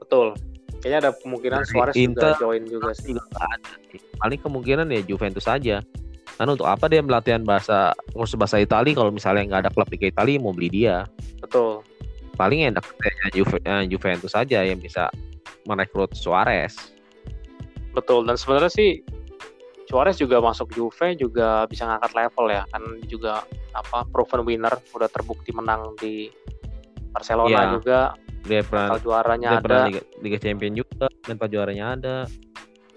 Betul. 0.00 0.32
Kayaknya 0.80 0.98
ada 1.04 1.10
kemungkinan 1.20 1.60
Suarez 1.68 1.94
Inter, 1.94 2.32
juga 2.34 2.40
join 2.40 2.64
juga 2.64 2.90
sih. 2.96 3.12
juga 3.12 3.44
ada 3.44 3.68
paling 4.18 4.40
kemungkinan 4.40 4.86
ya 4.88 5.00
Juventus 5.04 5.44
saja 5.44 5.84
karena 6.40 6.50
untuk 6.56 6.66
apa 6.66 6.88
dia 6.88 7.04
melatihan 7.04 7.44
bahasa 7.44 7.92
kursus 8.16 8.34
bahasa 8.40 8.56
Italia 8.58 8.96
kalau 8.96 9.12
misalnya 9.12 9.44
nggak 9.52 9.60
ada 9.68 9.70
klub 9.70 9.86
Liga 9.92 10.08
Italia 10.08 10.40
mau 10.40 10.56
beli 10.56 10.72
dia. 10.72 11.04
Betul. 11.44 11.84
Paling 12.40 12.72
enak 12.72 12.82
ya 12.82 13.28
Juve, 13.36 13.60
Juventus 13.92 14.32
saja 14.32 14.64
yang 14.64 14.80
bisa 14.80 15.12
merekrut 15.68 16.16
Suarez. 16.16 16.74
Betul. 17.92 18.24
Dan 18.24 18.40
sebenarnya 18.40 18.72
sih 18.72 19.04
Suarez 19.86 20.16
juga 20.16 20.40
masuk 20.40 20.72
Juve 20.72 21.12
juga 21.20 21.68
bisa 21.68 21.84
ngangkat 21.84 22.10
level 22.16 22.46
ya. 22.48 22.64
Kan 22.72 22.82
juga 23.06 23.44
apa 23.72 24.04
proven 24.08 24.44
winner 24.44 24.72
udah 24.92 25.08
terbukti 25.08 25.50
menang 25.52 25.96
di 25.96 26.28
Barcelona 27.12 27.50
ya, 27.52 27.62
juga. 27.76 28.00
Dia 28.42 28.60
pernah 28.66 28.98
juaranya 28.98 29.48
dia 29.48 29.58
ada. 29.58 29.64
Pernah 29.64 29.86
Liga, 29.88 30.02
Liga 30.18 30.38
Champion 30.40 30.72
juga 30.74 31.06
mental 31.28 31.48
juaranya 31.52 31.84
ada. 31.94 32.16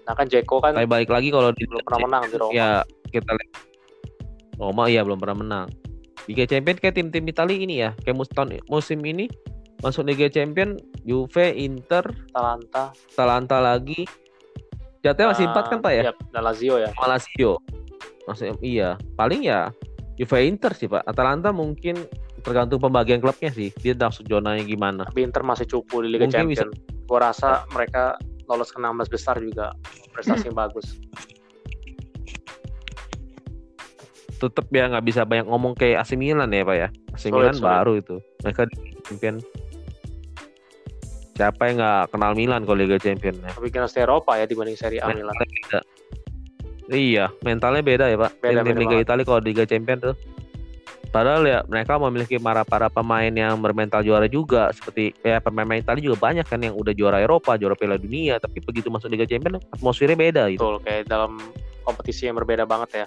Nah 0.06 0.14
kan 0.14 0.26
Jeko 0.26 0.62
kan 0.62 0.74
tapi 0.74 0.86
balik 0.86 1.10
lagi 1.10 1.28
kalau 1.30 1.50
di 1.54 1.64
belum 1.66 1.82
pernah 1.86 2.00
menang 2.06 2.22
di 2.30 2.36
Roma. 2.38 2.52
Ya 2.54 2.70
kita 3.10 3.30
lihat. 3.30 3.52
Roma 4.56 4.84
iya 4.88 5.00
belum 5.04 5.18
pernah 5.20 5.36
menang. 5.38 5.66
Liga 6.26 6.44
Champion 6.48 6.76
kayak 6.80 6.94
tim-tim 6.98 7.24
Italia 7.30 7.56
ini 7.58 7.74
ya 7.78 7.90
kayak 8.02 8.16
musim 8.18 8.46
musim 8.66 8.98
ini. 9.06 9.30
Masuk 9.84 10.08
Liga 10.08 10.26
Champion 10.32 10.80
Juve 11.04 11.52
Inter 11.52 12.02
Atalanta. 12.32 12.96
Atalanta 13.12 13.58
lagi. 13.60 14.08
Jatuhnya 15.04 15.36
masih 15.36 15.44
empat 15.52 15.64
kan 15.70 15.78
pak 15.78 15.92
ya? 15.94 16.02
Iya, 16.10 16.12
dan 16.34 16.42
Lazio 16.42 16.74
ya. 16.80 16.90
Lazio. 16.96 17.52
Masih 18.26 18.56
iya. 18.64 18.98
Paling 19.14 19.46
ya 19.46 19.70
Juve 20.16 20.38
Inter 20.48 20.72
sih 20.72 20.88
pak. 20.88 21.04
Atalanta 21.04 21.52
mungkin 21.52 22.00
tergantung 22.40 22.80
pembagian 22.80 23.20
klubnya 23.20 23.52
sih. 23.52 23.68
Dia 23.76 23.92
masuk 23.92 24.24
zonanya 24.24 24.64
gimana. 24.64 25.04
Tapi 25.04 25.28
Inter 25.28 25.44
masih 25.44 25.68
cukup 25.68 26.08
di 26.08 26.16
Liga 26.16 26.24
Mungkin 26.24 26.56
Champions. 26.56 26.72
bisa... 26.72 27.04
gua 27.06 27.30
rasa 27.30 27.68
mereka 27.70 28.16
lolos 28.48 28.72
ke 28.72 28.78
16 28.80 29.12
besar 29.12 29.36
juga. 29.38 29.76
Prestasi 30.16 30.48
yang 30.48 30.56
bagus. 30.56 30.96
Tetep 34.36 34.66
ya 34.72 34.88
nggak 34.88 35.04
bisa 35.04 35.24
banyak 35.24 35.48
ngomong 35.48 35.76
kayak 35.76 36.04
AC 36.04 36.16
Milan 36.16 36.48
ya 36.52 36.64
pak 36.64 36.76
ya. 36.76 36.88
AC 37.12 37.24
Milan 37.28 37.56
sulit. 37.56 37.68
baru 37.68 37.92
itu. 38.00 38.16
Mereka 38.44 38.62
champion 39.04 39.36
siapa 41.36 41.68
yang 41.68 41.76
nggak 41.76 42.04
kenal 42.16 42.32
Milan 42.32 42.64
kalau 42.64 42.80
Liga 42.80 42.96
Champion 42.96 43.36
ya? 43.44 43.52
tapi 43.52 43.68
kena 43.68 43.84
Eropa 43.92 44.40
ya 44.40 44.48
dibanding 44.48 44.72
Serie 44.80 45.04
A 45.04 45.12
Milan. 45.12 45.36
Beda. 45.36 45.84
Iya 46.90 47.32
mentalnya 47.42 47.82
beda 47.82 48.04
ya 48.10 48.16
pak 48.18 48.32
beda, 48.42 48.60
tim, 48.62 48.74
-tim 48.74 48.76
Liga 48.82 48.96
Italia 49.02 49.24
kalau 49.26 49.40
Liga 49.42 49.64
Champion 49.66 49.98
tuh 50.00 50.16
Padahal 51.16 51.48
ya 51.48 51.64
mereka 51.64 51.96
memiliki 51.96 52.36
para 52.36 52.60
para 52.60 52.92
pemain 52.92 53.32
yang 53.32 53.56
bermental 53.62 54.04
juara 54.04 54.28
juga 54.28 54.68
seperti 54.74 55.16
ya 55.24 55.40
pemain 55.40 55.78
Italia 55.78 56.02
juga 56.12 56.20
banyak 56.20 56.44
kan 56.44 56.60
yang 56.60 56.76
udah 56.76 56.92
juara 56.92 57.24
Eropa, 57.24 57.56
juara 57.56 57.72
Piala 57.72 57.96
Dunia, 57.96 58.36
tapi 58.36 58.60
begitu 58.60 58.92
masuk 58.92 59.08
Liga 59.08 59.24
Champions 59.24 59.64
atmosfernya 59.72 60.12
beda 60.12 60.42
gitu. 60.52 60.60
Betul, 60.60 60.76
kayak 60.84 61.08
dalam 61.08 61.40
kompetisi 61.88 62.28
yang 62.28 62.36
berbeda 62.36 62.68
banget 62.68 62.90
ya. 62.92 63.06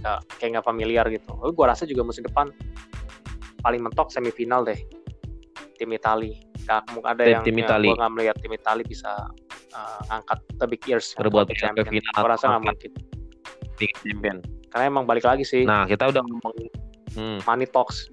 Kayak, 0.00 0.20
kayak 0.40 0.50
nggak 0.56 0.66
familiar 0.72 1.04
gitu. 1.12 1.36
Tapi 1.36 1.52
gue 1.52 1.66
rasa 1.68 1.84
juga 1.84 2.02
musim 2.06 2.24
depan 2.24 2.48
paling 3.60 3.80
mentok 3.84 4.08
semifinal 4.08 4.64
deh 4.64 4.80
tim 5.76 5.92
Italia. 5.92 6.40
Gak 6.64 6.80
mungkin 6.96 7.08
ada 7.12 7.22
tim, 7.24 7.32
yang 7.32 7.44
tim 7.44 7.56
ya, 7.60 7.76
gue 7.76 7.96
nggak 7.96 8.12
melihat 8.16 8.36
tim 8.40 8.52
Italia 8.56 8.84
bisa 8.88 9.12
uh, 9.76 10.00
ngangkat 10.08 10.38
the 10.56 10.66
big 10.68 10.82
years 10.88 11.12
berbuat 11.16 11.52
champion. 11.56 11.88
Gue 11.92 12.28
rasa 12.28 12.56
nggak 12.56 12.62
mungkin. 12.64 12.90
Big 13.76 13.92
champion. 14.00 14.38
Karena 14.72 14.84
emang 14.88 15.04
balik 15.04 15.28
lagi 15.28 15.44
sih. 15.44 15.62
Nah 15.68 15.84
kita 15.84 16.08
udah 16.08 16.22
ngomong 16.24 16.54
hmm. 17.14 17.38
Money 17.46 17.66
Talks 17.70 18.10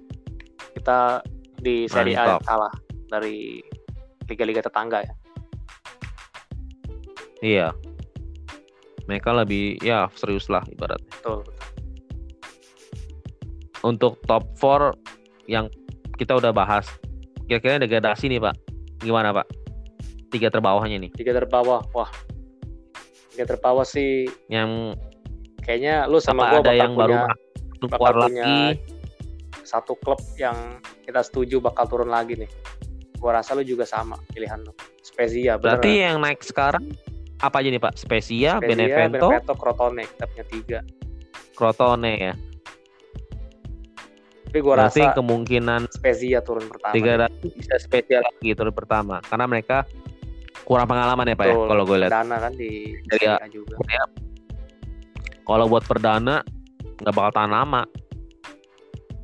kita 0.82 1.22
di 1.62 1.86
Serie 1.86 2.18
A 2.18 2.42
kalah 2.42 2.72
dari 3.06 3.62
liga-liga 4.26 4.64
tetangga 4.64 5.04
ya 5.04 5.14
iya 7.42 7.68
mereka 9.06 9.34
lebih 9.34 9.78
ya 9.82 10.08
serius 10.16 10.46
lah 10.50 10.62
ibaratnya 10.70 11.10
betul, 11.22 11.40
untuk 13.82 14.18
top 14.26 14.46
4 14.58 15.50
yang 15.50 15.66
kita 16.18 16.38
udah 16.38 16.54
bahas 16.54 16.86
kira-kira 17.58 17.84
degradasi 17.84 18.32
nih 18.32 18.40
pak 18.40 18.54
gimana 19.02 19.34
pak 19.36 19.46
tiga 20.32 20.48
terbawahnya 20.48 20.96
nih 21.08 21.10
tiga 21.12 21.36
terbawah 21.36 21.84
wah 21.92 22.08
tiga 23.36 23.44
terbawah 23.52 23.84
sih 23.84 24.28
yang 24.48 24.96
kayaknya 25.60 26.08
lu 26.08 26.16
sama 26.20 26.56
gue 26.56 26.64
ada 26.64 26.72
yang 26.72 26.96
punya, 26.96 27.28
baru 27.80 27.86
keluar 27.92 28.16
lagi 28.28 28.80
satu 29.72 29.96
klub 29.96 30.20
yang 30.36 30.76
kita 31.00 31.24
setuju 31.24 31.64
bakal 31.64 31.88
turun 31.88 32.12
lagi 32.12 32.36
nih. 32.36 32.50
Gua 33.16 33.40
rasa 33.40 33.56
lu 33.56 33.64
juga 33.64 33.88
sama 33.88 34.20
pilihan 34.28 34.60
lu. 34.60 34.76
Spezia. 35.00 35.56
Berarti 35.56 35.96
beneran. 35.96 36.06
yang 36.12 36.16
naik 36.20 36.40
sekarang 36.44 36.84
apa 37.40 37.56
aja 37.64 37.68
nih 37.72 37.80
Pak? 37.80 37.94
Spezia, 37.96 38.60
Spezia 38.60 38.68
Benevento, 38.68 39.26
Benevento, 39.32 39.52
Crotone, 39.56 40.04
kita 40.04 40.24
punya 40.28 40.44
tiga. 40.46 40.78
Crotone 41.56 42.12
ya. 42.20 42.34
Tapi 44.52 44.68
gue 44.68 44.74
rasa 44.76 45.16
kemungkinan 45.16 45.88
Spezia 45.88 46.44
turun 46.44 46.68
pertama. 46.68 46.92
Tiga 46.92 47.24
bisa 47.40 47.80
spesial 47.80 48.20
lagi 48.20 48.52
turun 48.52 48.76
pertama 48.76 49.16
karena 49.24 49.48
mereka 49.48 49.88
kurang 50.68 50.92
pengalaman 50.92 51.24
ya 51.24 51.36
Pak 51.40 51.46
ya 51.48 51.56
kalau 51.56 51.82
gue 51.88 51.96
lihat. 52.04 52.12
Perdana 52.12 52.36
kan 52.36 52.52
di 52.60 52.92
Serie 53.08 53.32
A 53.32 53.48
juga. 53.48 53.80
Ya. 53.88 54.04
Kalau 55.48 55.64
buat 55.72 55.88
perdana 55.88 56.44
nggak 57.00 57.14
bakal 57.16 57.32
tahan 57.32 57.48
lama. 57.48 57.88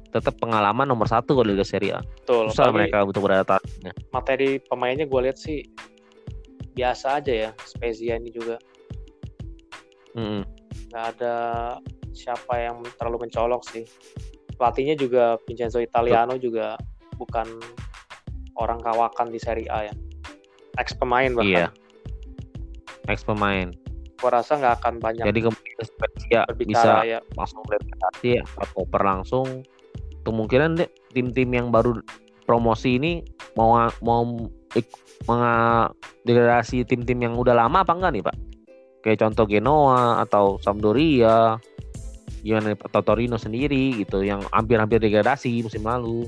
Tetap 0.09 0.41
pengalaman 0.41 0.89
nomor 0.89 1.05
satu 1.05 1.37
kalau 1.37 1.53
Liga 1.53 1.61
Serie 1.61 1.93
A. 1.93 2.01
Betul. 2.01 2.49
Susah 2.49 2.73
mereka 2.73 3.05
untuk 3.05 3.29
beradaptasi. 3.29 3.85
Materi 4.09 4.65
pemainnya 4.65 5.05
gue 5.05 5.21
lihat 5.29 5.37
sih 5.37 5.61
biasa 6.73 7.21
aja 7.21 7.33
ya 7.37 7.51
Spezia 7.69 8.17
ini 8.17 8.33
juga. 8.33 8.57
Hmm. 10.17 10.41
Gak 10.89 11.21
ada 11.21 11.37
siapa 12.17 12.65
yang 12.65 12.81
terlalu 12.97 13.29
mencolok 13.29 13.61
sih 13.69 13.85
pelatihnya 14.59 14.99
juga 14.99 15.39
Vincenzo 15.47 15.79
Italiano 15.79 16.35
juga 16.35 16.75
bukan 17.15 17.47
orang 18.59 18.83
kawakan 18.83 19.31
di 19.31 19.39
Serie 19.39 19.71
A 19.71 19.87
ya. 19.89 19.95
Ex 20.77 20.93
pemain 20.99 21.31
bahkan. 21.31 21.47
Iya. 21.47 21.69
Ex 23.07 23.23
pemain. 23.23 23.71
Gua 24.19 24.43
rasa 24.43 24.59
nggak 24.59 24.83
akan 24.83 24.95
banyak 24.99 25.25
jadi 25.31 25.41
kemudian 25.47 25.79
Spezia 25.87 26.43
bisa 26.59 27.07
ya. 27.07 27.23
langsung 27.39 27.63
berprestasi 27.71 28.43
ya 28.43 28.45
koper 28.75 29.03
langsung. 29.07 29.63
Kemungkinan 30.27 30.83
deh 30.83 30.91
tim-tim 31.15 31.49
yang 31.55 31.71
baru 31.71 32.03
promosi 32.43 32.99
ini 32.99 33.23
mau 33.55 33.79
mau 34.03 34.27
mengdegradasi 35.25 36.85
tim-tim 36.85 37.19
yang 37.23 37.35
udah 37.39 37.55
lama 37.55 37.87
apa 37.87 37.93
enggak 37.95 38.13
nih 38.13 38.25
pak? 38.27 38.37
Kayak 39.07 39.19
contoh 39.23 39.47
Genoa 39.47 40.21
atau 40.27 40.59
Sampdoria 40.59 41.57
gimana 42.43 42.75
atau 42.75 43.03
Torino 43.03 43.37
sendiri 43.37 43.99
gitu 43.99 44.23
yang 44.23 44.43
hampir-hampir 44.55 45.03
degradasi 45.03 45.63
musim 45.63 45.83
lalu. 45.83 46.27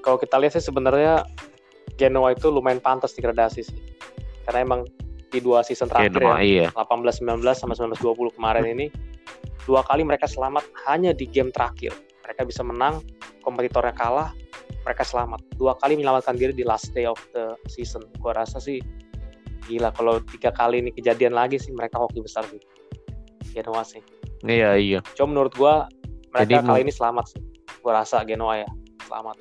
Kalau 0.00 0.16
kita 0.16 0.40
lihat 0.40 0.56
sih 0.56 0.64
sebenarnya 0.64 1.24
Genoa 2.00 2.32
itu 2.32 2.48
lumayan 2.48 2.80
pantas 2.80 3.12
degradasi 3.12 3.60
sih. 3.60 3.78
Karena 4.48 4.64
emang 4.64 4.80
di 5.30 5.38
dua 5.38 5.60
season 5.60 5.86
terakhir 5.86 6.16
Genoa, 6.16 6.40
ya, 6.42 6.66
iya. 6.66 6.68
18-19 6.72 7.44
sama 7.52 7.76
19-20 7.76 8.36
kemarin 8.40 8.64
ini 8.66 8.86
dua 9.68 9.84
kali 9.84 10.02
mereka 10.02 10.24
selamat 10.24 10.64
hanya 10.88 11.12
di 11.12 11.28
game 11.28 11.52
terakhir. 11.52 11.92
Mereka 12.24 12.48
bisa 12.48 12.64
menang, 12.64 13.04
kompetitornya 13.44 13.92
kalah, 13.94 14.32
mereka 14.82 15.04
selamat. 15.04 15.44
Dua 15.60 15.76
kali 15.76 16.00
menyelamatkan 16.00 16.40
diri 16.40 16.56
di 16.56 16.64
last 16.64 16.90
day 16.96 17.04
of 17.04 17.20
the 17.36 17.54
season. 17.68 18.02
Gua 18.18 18.32
rasa 18.32 18.58
sih 18.58 18.80
gila 19.68 19.92
kalau 19.94 20.18
tiga 20.24 20.50
kali 20.50 20.82
ini 20.82 20.90
kejadian 20.90 21.36
lagi 21.36 21.60
sih 21.60 21.70
mereka 21.70 22.00
hoki 22.00 22.24
besar 22.24 22.42
sih. 22.48 22.58
Genoa 23.52 23.84
sih. 23.84 24.00
Iya 24.44 24.76
iya. 24.80 25.00
Cuma 25.16 25.36
menurut 25.36 25.52
gua 25.56 25.88
mereka 26.32 26.62
Jadi, 26.62 26.66
kali 26.68 26.80
ini 26.88 26.92
selamat 26.92 27.24
sih. 27.36 27.40
Gua 27.84 27.92
rasa 28.00 28.24
Genoa 28.24 28.64
ya 28.64 28.68
selamat. 29.04 29.36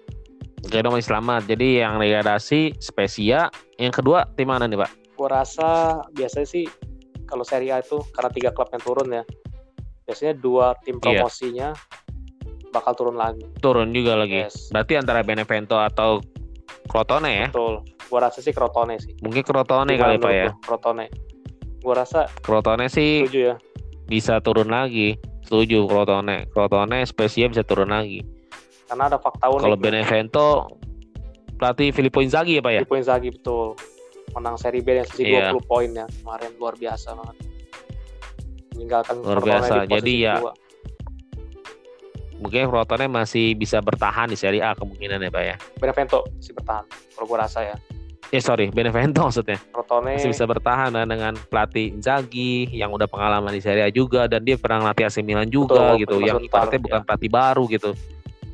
Genoa 0.67 0.99
selamat. 0.99 1.41
Jadi 1.47 1.79
yang 1.79 2.01
degradasi 2.01 2.75
Spezia. 2.83 3.47
Yang 3.79 4.03
kedua 4.03 4.27
tim 4.35 4.51
mana 4.51 4.67
nih 4.67 4.79
pak? 4.79 4.91
Gua 5.15 5.43
rasa 5.43 6.01
biasanya 6.11 6.47
sih 6.47 6.65
kalau 7.29 7.45
Serie 7.45 7.71
A 7.71 7.79
itu 7.79 8.01
karena 8.11 8.29
tiga 8.33 8.49
klub 8.51 8.67
yang 8.73 8.83
turun 8.83 9.09
ya. 9.13 9.23
Biasanya 10.09 10.33
dua 10.41 10.73
tim 10.83 10.97
iya. 10.97 11.01
promosinya 11.03 11.69
iya. 11.71 12.69
bakal 12.73 12.97
turun 12.97 13.15
lagi. 13.15 13.45
Turun 13.63 13.93
juga 13.95 14.19
lagi. 14.19 14.49
Yes. 14.49 14.73
Berarti 14.73 14.99
antara 14.99 15.21
Benevento 15.23 15.79
atau 15.79 16.19
Crotone 16.89 17.45
ya? 17.45 17.47
Betul. 17.47 17.85
Gua 18.09 18.19
rasa 18.27 18.41
sih 18.41 18.51
Crotone 18.51 18.97
sih. 18.99 19.15
Mungkin 19.21 19.45
Crotone 19.45 19.95
kali 19.95 20.17
pak 20.19 20.33
ya. 20.33 20.49
Crotone. 20.65 21.07
Gua 21.79 22.03
rasa. 22.03 22.27
Crotone 22.43 22.89
sih. 22.91 23.23
Setuju 23.23 23.41
ya 23.53 23.55
bisa 24.09 24.41
turun 24.41 24.73
lagi. 24.73 25.15
Setuju 25.45 25.85
Crotone. 25.85 26.49
Crotone 26.49 27.05
Spezia 27.05 27.45
bisa 27.45 27.61
turun 27.61 27.93
lagi. 27.93 28.25
Karena 28.89 29.05
ada 29.05 29.21
fakta 29.21 29.47
unik. 29.53 29.63
Kalau 29.63 29.77
Benevento 29.77 30.47
pelatih 31.61 31.93
Filippo 31.93 32.25
Inzaghi 32.25 32.57
ya 32.57 32.61
Pak 32.65 32.71
ya? 32.73 32.79
Filippo 32.81 32.97
Inzaghi 32.97 33.29
betul. 33.29 33.77
Menang 34.33 34.57
seri 34.57 34.81
B 34.81 34.97
yang 34.97 35.07
sisi 35.09 35.29
yeah. 35.29 35.53
20 35.53 35.69
poin 35.69 35.89
ya. 35.93 36.05
Kemarin 36.09 36.51
luar 36.57 36.73
biasa 36.73 37.07
banget. 37.13 37.37
Meninggalkan 38.73 39.15
luar 39.21 39.39
biasa. 39.45 39.73
Di 39.85 39.89
Jadi 39.93 40.13
ya 40.25 40.35
mungkin 42.39 42.71
Crotone 42.71 43.11
masih 43.11 43.51
bisa 43.53 43.83
bertahan 43.83 44.31
di 44.31 44.37
Serie 44.39 44.63
A 44.63 44.73
kemungkinan 44.73 45.21
ya 45.21 45.29
Pak 45.29 45.43
ya. 45.43 45.55
Benevento 45.77 46.25
masih 46.33 46.53
bertahan. 46.57 46.85
Kalau 46.89 47.25
gue 47.29 47.37
rasa 47.37 47.59
ya 47.61 47.77
ya 48.29 48.41
sorry 48.41 48.69
Benevento 48.69 49.25
maksudnya. 49.25 49.57
Rotone. 49.73 50.17
Masih 50.17 50.31
bisa 50.31 50.45
bertahan 50.45 50.93
nah, 50.93 51.05
dengan 51.05 51.33
pelatih 51.49 51.97
Inzaghi 51.97 52.69
yang 52.73 52.93
udah 52.93 53.09
pengalaman 53.09 53.53
di 53.53 53.61
Serie 53.61 53.85
A 53.85 53.89
juga 53.89 54.29
dan 54.29 54.45
dia 54.45 54.55
pernah 54.57 54.93
latih 54.93 55.09
AC 55.09 55.21
Milan 55.25 55.49
juga 55.49 55.97
Betul, 55.97 56.01
gitu. 56.05 56.15
yang 56.21 56.39
ibaratnya 56.41 56.79
ya. 56.79 56.85
bukan 56.85 57.01
pelatih 57.05 57.31
baru 57.31 57.63
gitu. 57.69 57.91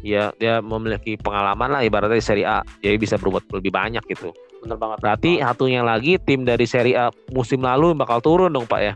Ya 0.06 0.24
dia 0.38 0.62
memiliki 0.62 1.18
pengalaman 1.18 1.70
lah 1.76 1.82
ibaratnya 1.84 2.18
di 2.18 2.26
Serie 2.26 2.48
A. 2.48 2.60
Jadi 2.80 2.96
bisa 2.96 3.20
berbuat 3.20 3.52
lebih 3.52 3.72
banyak 3.74 4.04
gitu. 4.08 4.32
Bener 4.64 4.78
banget. 4.80 4.98
Berarti 5.04 5.32
satunya 5.44 5.82
lagi 5.84 6.18
tim 6.24 6.48
dari 6.48 6.64
Serie 6.66 6.96
A 6.96 7.06
musim 7.36 7.60
lalu 7.62 7.94
bakal 7.94 8.24
turun 8.24 8.54
dong 8.56 8.66
Pak 8.66 8.82
ya? 8.82 8.94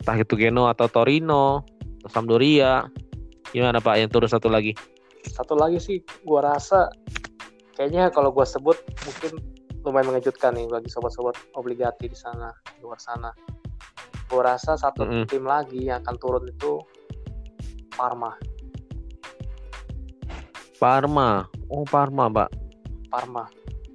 Entah 0.00 0.16
itu 0.20 0.34
Genoa 0.36 0.72
atau 0.72 0.88
Torino 0.88 1.64
atau 2.02 2.10
Sampdoria. 2.10 2.88
Gimana 3.54 3.78
Pak 3.78 3.94
yang 4.00 4.10
turun 4.10 4.26
satu 4.26 4.50
lagi? 4.50 4.74
Satu 5.24 5.56
lagi 5.56 5.80
sih 5.80 5.98
gua 6.26 6.54
rasa 6.54 6.92
kayaknya 7.78 8.12
kalau 8.12 8.28
gua 8.34 8.44
sebut 8.44 8.76
mungkin 9.06 9.53
lumayan 9.84 10.08
mengejutkan 10.10 10.56
nih 10.56 10.64
bagi 10.66 10.88
sobat-sobat 10.88 11.36
obligasi 11.54 12.08
di 12.08 12.16
sana 12.16 12.48
di 12.64 12.80
luar 12.80 12.96
sana. 12.96 13.30
Gue 14.24 14.40
rasa 14.40 14.80
satu 14.80 15.04
mm 15.04 15.10
-hmm. 15.12 15.24
tim 15.28 15.44
lagi 15.44 15.80
yang 15.92 16.00
akan 16.00 16.16
turun 16.16 16.44
itu 16.48 16.80
Parma. 17.94 18.34
Parma, 20.80 21.46
oh 21.70 21.84
Parma 21.86 22.26
pak. 22.32 22.50
Parma. 23.12 23.44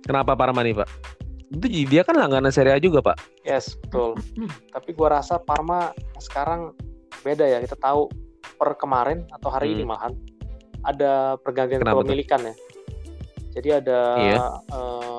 Kenapa 0.06 0.38
Parma 0.38 0.62
nih 0.64 0.78
pak? 0.78 0.90
Itu 1.50 1.66
dia 1.90 2.06
kan 2.06 2.16
langganan 2.16 2.54
Serie 2.54 2.78
A 2.78 2.80
juga 2.80 3.02
pak. 3.02 3.18
Yes 3.42 3.74
betul. 3.82 4.16
Tapi 4.74 4.90
gue 4.94 5.08
rasa 5.10 5.42
Parma 5.42 5.92
sekarang 6.22 6.78
beda 7.26 7.44
ya. 7.50 7.60
Kita 7.60 7.76
tahu 7.76 8.08
per 8.56 8.78
kemarin 8.78 9.26
atau 9.34 9.50
hari 9.52 9.74
hmm. 9.74 9.76
ini 9.76 9.84
malahan 9.84 10.14
ada 10.88 11.36
pergantian 11.42 11.84
kepemilikan 11.84 12.40
ya. 12.48 12.56
Jadi 13.50 13.70
ada 13.76 14.00
iya. 14.22 14.38
uh, 14.72 15.19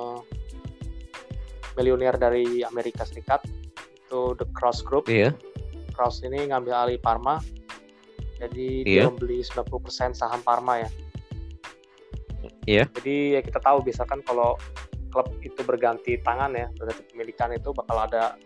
miliuner 1.78 2.14
dari 2.18 2.62
Amerika 2.66 3.06
Serikat 3.06 3.44
itu 4.10 4.34
The 4.34 4.46
Cross 4.56 4.82
Group. 4.82 5.06
Iya. 5.06 5.34
Cross 5.94 6.26
ini 6.26 6.50
ngambil 6.50 6.74
alih 6.74 6.98
Parma. 6.98 7.38
Jadi 8.40 8.88
iya. 8.88 9.04
dia 9.04 9.10
membeli 9.12 9.44
90% 9.44 10.16
saham 10.16 10.40
Parma 10.42 10.82
ya. 10.82 10.90
Iya. 12.66 12.84
Jadi 12.98 13.38
ya 13.38 13.40
kita 13.44 13.60
tahu 13.60 13.84
biasa 13.84 14.08
kan 14.08 14.24
kalau 14.24 14.56
klub 15.10 15.26
itu 15.42 15.60
berganti 15.66 16.18
tangan 16.22 16.54
ya, 16.54 16.66
berganti 16.78 17.02
pemilikan 17.10 17.50
itu 17.50 17.74
bakal 17.74 17.98
ada 17.98 18.38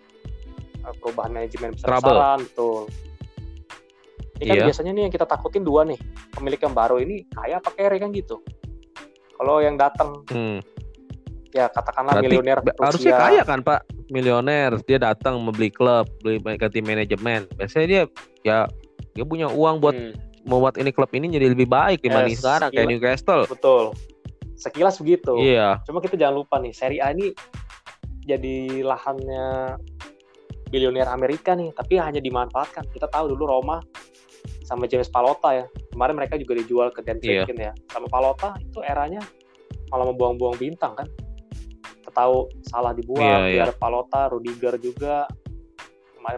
eh, 0.80 0.94
perubahan 0.98 1.30
manajemen 1.30 1.76
besar-besaran, 1.76 2.40
betul. 2.48 2.88
Ini 4.40 4.50
kan 4.50 4.56
iya. 4.58 4.64
biasanya 4.66 4.92
nih 4.96 5.02
yang 5.06 5.14
kita 5.14 5.26
takutin 5.28 5.62
dua 5.62 5.86
nih, 5.86 6.00
pemilik 6.34 6.58
yang 6.58 6.74
baru 6.74 6.98
ini 6.98 7.22
kaya 7.30 7.62
apa 7.62 7.70
kere 7.70 8.00
kan 8.00 8.10
gitu. 8.10 8.42
Kalau 9.36 9.62
yang 9.62 9.76
datang 9.78 10.26
hmm 10.32 10.73
ya 11.54 11.70
katakanlah 11.70 12.18
Berarti 12.18 12.26
miliuner 12.26 12.58
harusnya 12.82 13.14
kaya 13.14 13.42
kan 13.46 13.62
pak? 13.62 13.86
Milioner 14.10 14.70
dia 14.82 14.98
datang 14.98 15.38
membeli 15.38 15.70
klub 15.70 16.10
beli 16.20 16.42
ganti 16.58 16.82
manajemen. 16.82 17.46
Biasanya 17.54 17.86
dia 17.86 18.02
ya 18.42 18.58
dia 19.14 19.24
punya 19.24 19.46
uang 19.46 19.78
buat 19.78 19.94
hmm. 19.94 20.44
membuat 20.50 20.74
ini 20.82 20.90
klub 20.90 21.14
ini 21.14 21.30
jadi 21.30 21.54
lebih 21.54 21.70
baik 21.70 22.02
dibanding 22.02 22.34
yes, 22.34 22.42
sekarang 22.42 22.68
kayak 22.74 22.90
Newcastle. 22.90 23.46
Betul. 23.46 23.94
Sekilas 24.58 24.98
begitu. 24.98 25.38
Iya. 25.38 25.78
Cuma 25.86 26.02
kita 26.02 26.18
jangan 26.18 26.42
lupa 26.42 26.58
nih 26.58 26.74
seri 26.74 26.98
A 26.98 27.14
ini 27.14 27.30
jadi 28.26 28.82
lahannya 28.82 29.78
milioner 30.74 31.06
Amerika 31.06 31.54
nih 31.54 31.70
tapi 31.70 32.02
hanya 32.02 32.18
dimanfaatkan. 32.18 32.90
Kita 32.90 33.06
tahu 33.06 33.30
dulu 33.30 33.46
Roma 33.46 33.78
sama 34.66 34.90
James 34.90 35.06
Palota 35.06 35.54
ya. 35.54 35.66
Kemarin 35.94 36.18
mereka 36.18 36.34
juga 36.34 36.58
dijual 36.58 36.90
ke 36.90 37.06
Dan 37.06 37.22
yeah. 37.22 37.46
ya. 37.46 37.72
Sama 37.94 38.10
Palota 38.10 38.58
itu 38.58 38.82
eranya 38.82 39.22
malah 39.94 40.10
membuang-buang 40.10 40.58
bintang 40.58 40.98
kan 40.98 41.06
tahu 42.14 42.48
salah 42.70 42.94
dibuang 42.94 43.50
yeah, 43.50 43.68
yeah. 43.68 43.76
Palota, 43.76 44.30
Rudiger 44.30 44.78
juga, 44.78 45.26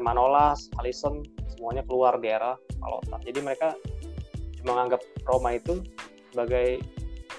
Manolas, 0.00 0.66
Alisson 0.82 1.22
semuanya 1.54 1.86
keluar 1.86 2.18
di 2.18 2.32
era 2.32 2.58
Palota. 2.82 3.16
Jadi 3.22 3.38
mereka 3.44 3.76
cuma 4.60 4.74
menganggap 4.74 5.00
Roma 5.28 5.54
itu 5.54 5.84
sebagai 6.34 6.82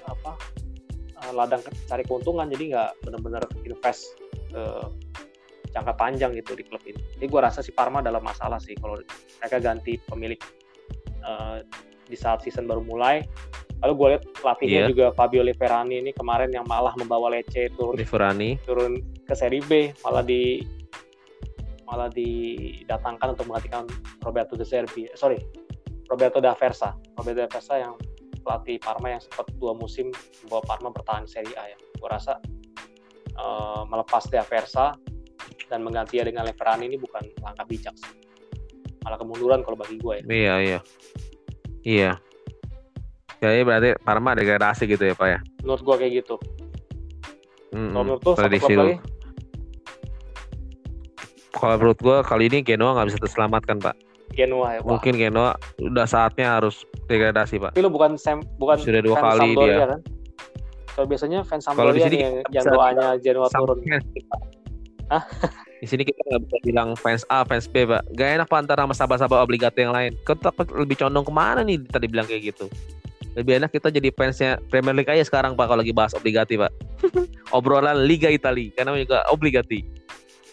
apa 0.08 0.39
eh, 1.28 1.34
ladang 1.36 1.62
cari 1.89 2.04
keuntungan 2.08 2.47
jadi 2.47 2.63
nggak 2.71 2.91
benar-benar 3.04 3.43
invest 3.67 4.15
ke 4.47 4.63
jangka 5.76 5.93
panjang 6.00 6.32
gitu 6.34 6.56
di 6.56 6.63
klub 6.63 6.82
ini. 6.88 6.97
Jadi 7.19 7.26
gue 7.28 7.41
rasa 7.43 7.60
si 7.60 7.76
Parma 7.76 8.00
dalam 8.00 8.23
masalah 8.23 8.58
sih 8.58 8.73
kalau 8.80 8.97
mereka 9.43 9.60
ganti 9.60 10.00
pemilik 10.08 10.39
uh, 11.21 11.60
di 12.08 12.15
saat 12.15 12.41
season 12.41 12.65
baru 12.65 12.82
mulai 12.82 13.21
Lalu 13.85 13.93
gue 13.93 14.07
lihat 14.15 14.23
pelatihnya 14.41 14.81
yeah. 14.85 14.89
juga 14.89 15.05
Fabio 15.13 15.45
Liverani 15.45 16.01
ini 16.01 16.11
kemarin 16.15 16.49
yang 16.49 16.65
malah 16.65 16.97
membawa 16.97 17.29
Lecce 17.29 17.69
turun 17.77 17.93
Liverani 17.93 18.57
turun 18.65 19.05
ke 19.21 19.33
seri 19.37 19.61
B 19.61 19.93
malah 20.01 20.25
di 20.25 20.65
malah 21.87 22.11
didatangkan 22.11 23.37
untuk 23.37 23.47
menggantikan 23.47 23.87
Roberto 24.19 24.59
De 24.59 24.67
Zerbi. 24.67 25.07
Eh, 25.07 25.15
sorry, 25.15 25.39
Roberto 26.11 26.43
da 26.43 26.51
Versa. 26.51 26.91
Roberto 27.15 27.47
da 27.47 27.47
Versa 27.47 27.79
yang 27.79 27.95
pelatih 28.43 28.75
Parma 28.83 29.15
yang 29.15 29.23
sempat 29.23 29.47
dua 29.55 29.71
musim 29.71 30.11
membawa 30.43 30.63
Parma 30.67 30.91
bertahan 30.91 31.23
Serie 31.23 31.55
A 31.55 31.71
ya. 31.71 31.77
Gue 31.79 32.09
rasa 32.11 32.43
uh, 33.39 33.87
melepas 33.87 34.27
da 34.27 34.43
Versa 34.43 34.99
dan 35.71 35.79
menggantinya 35.83 36.27
dengan 36.27 36.43
Leverani 36.43 36.91
ini 36.91 36.99
bukan 36.99 37.23
langkah 37.39 37.63
bijak 37.63 37.95
sih. 37.95 38.11
Malah 39.07 39.19
kemunduran 39.19 39.63
kalau 39.63 39.79
bagi 39.79 39.95
gue 39.95 40.13
ya. 40.19 40.23
Iya, 40.27 40.55
iya. 40.59 40.79
Iya. 41.87 42.11
Kayaknya 43.38 43.63
berarti 43.63 43.89
Parma 44.02 44.34
degradasi 44.34 44.84
gitu 44.89 45.04
ya 45.06 45.13
Pak 45.13 45.28
ya? 45.30 45.39
Menurut 45.62 45.82
gue 45.86 45.95
kayak 46.02 46.13
gitu. 46.23 46.36
Mm 47.69 47.78
-hmm. 47.78 47.89
menurut 47.93 48.21
tuh 48.23 48.34
satu 48.34 48.58
klub 48.58 48.78
lagi? 48.80 48.95
Kalau 51.58 51.76
menurut 51.82 52.00
gue 52.02 52.17
kali 52.26 52.43
ini 52.50 52.60
Genoa 52.65 52.91
nggak 52.97 53.08
bisa 53.13 53.19
terselamatkan 53.21 53.78
Pak. 53.82 53.95
Genoa 54.34 54.78
ya 54.78 54.80
Pak. 54.82 54.89
Mungkin 54.89 55.13
Genoa 55.17 55.52
udah 55.82 56.08
saatnya 56.10 56.58
harus 56.58 56.86
degradasi 57.06 57.62
Pak. 57.62 57.71
Tapi 57.78 57.86
lu 57.86 57.93
bukan 57.93 58.17
Sam, 58.17 58.41
bukan 58.58 58.78
sudah 58.82 59.02
dua 59.02 59.17
kali 59.17 59.54
Sampdoria, 59.54 59.73
dia. 59.73 59.86
Kan? 59.86 60.02
Kalau 60.97 61.08
biasanya 61.10 61.39
fans 61.45 61.63
Sampdoria 61.65 62.06
nih 62.10 62.21
yang, 62.21 62.36
yang 62.50 62.65
doanya 62.65 63.06
Genoa 63.21 63.47
turun. 63.54 63.78
Hah? 65.13 65.23
Di 65.78 65.86
sini 65.86 66.02
kita 66.02 66.17
nggak 66.26 66.41
bisa 66.50 66.58
bilang 66.65 66.89
fans 66.97 67.21
A, 67.30 67.45
fans 67.45 67.69
B, 67.69 67.86
Pak. 67.86 68.02
Gak 68.17 68.41
enak 68.41 68.47
Pak 68.50 68.60
antara 68.65 68.82
sama 68.84 68.93
sahabat-sahabat 68.97 69.39
obligasi 69.45 69.86
yang 69.86 69.93
lain. 69.93 70.17
Kita 70.26 70.50
lebih 70.73 70.97
condong 70.97 71.26
ke 71.26 71.34
mana 71.34 71.62
nih 71.62 71.78
tadi 71.86 72.10
bilang 72.10 72.26
kayak 72.26 72.50
gitu? 72.50 72.65
Lebih 73.38 73.62
enak 73.62 73.69
kita 73.69 73.93
jadi 73.93 74.10
fansnya 74.10 74.58
Premier 74.73 74.97
League 74.97 75.13
aja 75.13 75.21
sekarang 75.21 75.54
Pak 75.54 75.69
kalau 75.69 75.86
lagi 75.86 75.93
bahas 75.93 76.17
obligasi 76.17 76.58
Pak. 76.58 76.73
Obrolan 77.58 78.10
Liga 78.10 78.34
Italia 78.34 78.73
karena 78.73 78.97
juga 78.97 79.21
obligasi. 79.30 79.86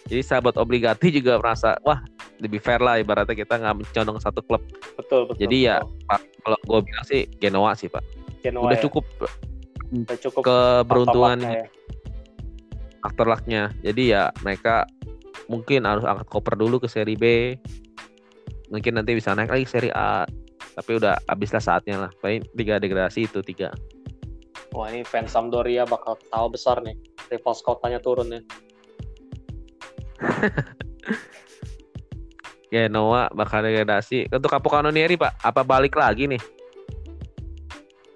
Jadi 0.04 0.20
sahabat 0.20 0.60
obligasi 0.60 1.08
juga 1.08 1.40
merasa 1.40 1.80
wah 1.80 2.04
lebih 2.44 2.60
fair 2.60 2.84
lah 2.84 3.00
ibaratnya 3.00 3.32
kita 3.32 3.56
nggak 3.56 3.74
mencondong 3.80 4.20
satu 4.20 4.44
klub. 4.44 4.60
Betul 5.00 5.24
betul. 5.24 5.48
Jadi 5.48 5.56
ya 5.64 5.80
Pak 5.80 6.20
kalau 6.44 6.58
gue 6.60 6.80
bilang 6.84 7.06
sih 7.08 7.24
Genoa 7.40 7.72
sih 7.72 7.88
Pak. 7.88 8.04
Genoa 8.44 8.68
udah 8.68 8.76
ya? 8.76 8.84
cukup 8.84 9.04
udah 10.04 10.18
cukup 10.20 10.42
keberuntungan 10.44 11.38
ya. 11.40 11.64
faktor 13.00 13.32
lucknya. 13.32 13.72
Jadi 13.80 14.12
ya 14.12 14.28
mereka 14.44 14.84
mungkin 15.48 15.88
harus 15.88 16.04
angkat 16.04 16.28
koper 16.28 16.60
dulu 16.60 16.84
ke 16.84 16.88
seri 16.92 17.16
B. 17.16 17.56
Mungkin 18.68 19.00
nanti 19.00 19.16
bisa 19.16 19.32
naik 19.32 19.56
lagi 19.56 19.64
seri 19.64 19.88
A 19.88 20.28
tapi 20.74 20.98
udah 20.98 21.14
habislah 21.30 21.62
saatnya 21.62 22.06
lah. 22.06 22.10
Paling 22.18 22.42
tiga 22.54 22.82
degradasi 22.82 23.30
itu 23.30 23.40
tiga. 23.40 23.70
Wah 24.74 24.90
ini 24.90 25.06
fans 25.06 25.30
Sampdoria 25.30 25.86
bakal 25.86 26.18
tahu 26.30 26.58
besar 26.58 26.82
nih. 26.82 26.98
Rival 27.30 27.54
Scottanya 27.56 28.04
turun 28.04 28.28
nih 28.28 28.42
ya 32.74 32.90
Noah 32.90 33.30
bakal 33.32 33.62
degradasi. 33.62 34.26
Untuk 34.30 34.50
Capocannonieri 34.50 35.18
pak 35.18 35.38
apa 35.42 35.62
balik 35.62 35.94
lagi 35.94 36.26
nih? 36.30 36.42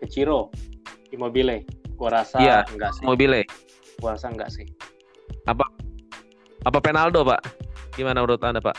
Ke 0.03 0.07
Ciro. 0.11 0.51
Immobile. 1.15 1.65
Gua 1.99 2.23
rasa 2.23 2.39
iya, 2.39 2.63
enggak 2.69 2.95
sih. 2.95 3.03
Immobile. 3.03 3.43
Gua 3.99 4.15
rasa 4.15 4.31
enggak 4.31 4.51
sih. 4.53 4.67
Apa 5.47 5.65
apa 6.67 6.79
Penaldo 6.83 7.25
pak? 7.25 7.41
Gimana 7.95 8.23
menurut 8.23 8.43
anda 8.45 8.63
pak? 8.63 8.77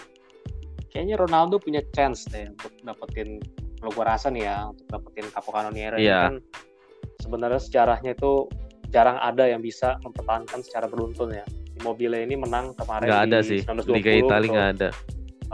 Kayaknya 0.90 1.16
Ronaldo 1.22 1.62
punya 1.62 1.82
chance 1.94 2.26
deh 2.32 2.50
untuk 2.50 2.74
dapetin 2.82 3.38
kalau 3.80 3.92
gue 3.96 4.06
rasa 4.06 4.28
nih 4.28 4.44
ya 4.44 4.68
untuk 4.68 4.86
dapetin 4.92 5.28
Capocannoniere 5.32 5.98
yeah. 6.04 6.28
kan 6.28 6.36
sebenarnya 7.24 7.62
sejarahnya 7.64 8.12
itu 8.16 8.52
jarang 8.92 9.18
ada 9.22 9.48
yang 9.48 9.64
bisa 9.64 9.98
mempertahankan 10.04 10.60
secara 10.66 10.90
beruntun 10.90 11.32
ya. 11.32 11.46
Immobile 11.80 12.28
ini 12.28 12.36
menang 12.36 12.76
kemarin 12.76 13.08
gak 13.08 13.24
di 13.24 13.32
ada 13.32 13.40
sih. 13.40 13.60
1920. 13.64 13.96
Liga 13.96 14.12
Italia 14.12 14.50
nggak 14.52 14.70
ada. 14.76 14.90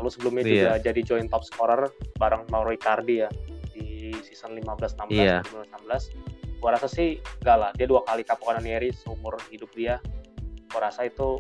Lalu 0.02 0.10
sebelumnya 0.10 0.44
yeah. 0.44 0.52
juga 0.52 0.72
jadi 0.82 1.00
joint 1.06 1.30
top 1.30 1.44
scorer 1.46 1.82
bareng 2.18 2.50
Mauro 2.50 2.74
Icardi 2.74 3.22
ya 3.22 3.30
di 3.76 4.16
season 4.26 4.58
15-16 4.58 5.14
yeah. 5.14 5.46
15-16. 5.70 6.58
Gua 6.64 6.70
rasa 6.74 6.88
sih 6.90 7.22
enggak 7.44 7.58
lah. 7.62 7.70
Dia 7.78 7.86
dua 7.86 8.02
kali 8.08 8.26
Capocannoniere 8.26 8.90
seumur 8.96 9.38
hidup 9.54 9.70
dia. 9.78 10.02
Gua 10.74 10.90
rasa 10.90 11.06
itu 11.06 11.38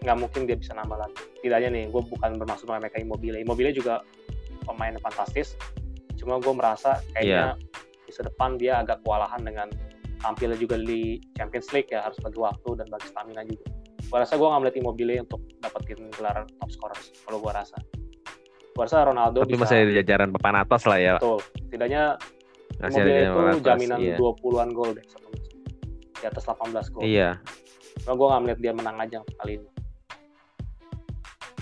nggak 0.00 0.16
mungkin 0.16 0.48
dia 0.48 0.56
bisa 0.56 0.72
nambah 0.72 0.94
lagi. 0.94 1.18
Tidaknya 1.42 1.68
nih, 1.74 1.84
gue 1.90 2.02
bukan 2.06 2.38
bermaksud 2.38 2.70
mereka 2.70 3.02
Immobile. 3.02 3.42
Immobile 3.42 3.74
juga 3.74 4.06
pemain 4.62 4.94
fantastis 5.02 5.58
cuma 6.18 6.42
gue 6.42 6.50
merasa 6.50 6.98
kayaknya 7.14 7.54
yeah. 7.54 8.04
di 8.04 8.12
depan 8.12 8.50
dia 8.58 8.82
agak 8.82 9.00
kewalahan 9.06 9.40
dengan 9.40 9.68
tampil 10.18 10.50
juga 10.58 10.74
di 10.76 11.22
Champions 11.38 11.70
League 11.70 11.90
ya 11.94 12.02
harus 12.02 12.18
bagi 12.18 12.38
waktu 12.42 12.70
dan 12.82 12.86
bagi 12.90 13.06
stamina 13.06 13.42
juga. 13.46 13.66
Gue 14.08 14.18
rasa 14.18 14.34
gue 14.34 14.46
nggak 14.48 14.60
melihat 14.66 14.76
Immobile 14.82 15.14
untuk 15.22 15.40
dapetin 15.62 16.00
gelar 16.18 16.42
top 16.58 16.70
scorer 16.74 16.98
kalau 17.22 17.38
gue 17.38 17.52
rasa. 17.54 17.78
Gue 18.74 18.82
rasa 18.82 19.06
Ronaldo 19.06 19.46
tapi 19.46 19.54
bisa, 19.54 19.62
masih 19.70 19.78
di 19.86 19.94
jajaran 20.02 20.30
papan 20.34 20.56
atas 20.58 20.82
lah 20.90 20.98
ya. 20.98 21.14
Betul. 21.22 21.38
Setidaknya 21.70 22.02
masih 22.82 22.98
Immobile 22.98 23.22
itu 23.22 23.38
atas, 23.38 23.62
jaminan 23.62 23.98
iya. 24.02 24.16
20-an 24.18 24.68
gol 24.74 24.90
deh 24.98 25.06
satu 25.06 25.28
di 26.18 26.24
atas 26.26 26.42
18 26.50 26.94
gol. 26.94 27.02
Iya. 27.06 27.30
Cuma 28.02 28.12
gue 28.18 28.26
nggak 28.26 28.42
melihat 28.42 28.58
dia 28.58 28.72
menang 28.74 28.96
aja 28.98 29.18
kali 29.38 29.62
ini. 29.62 29.70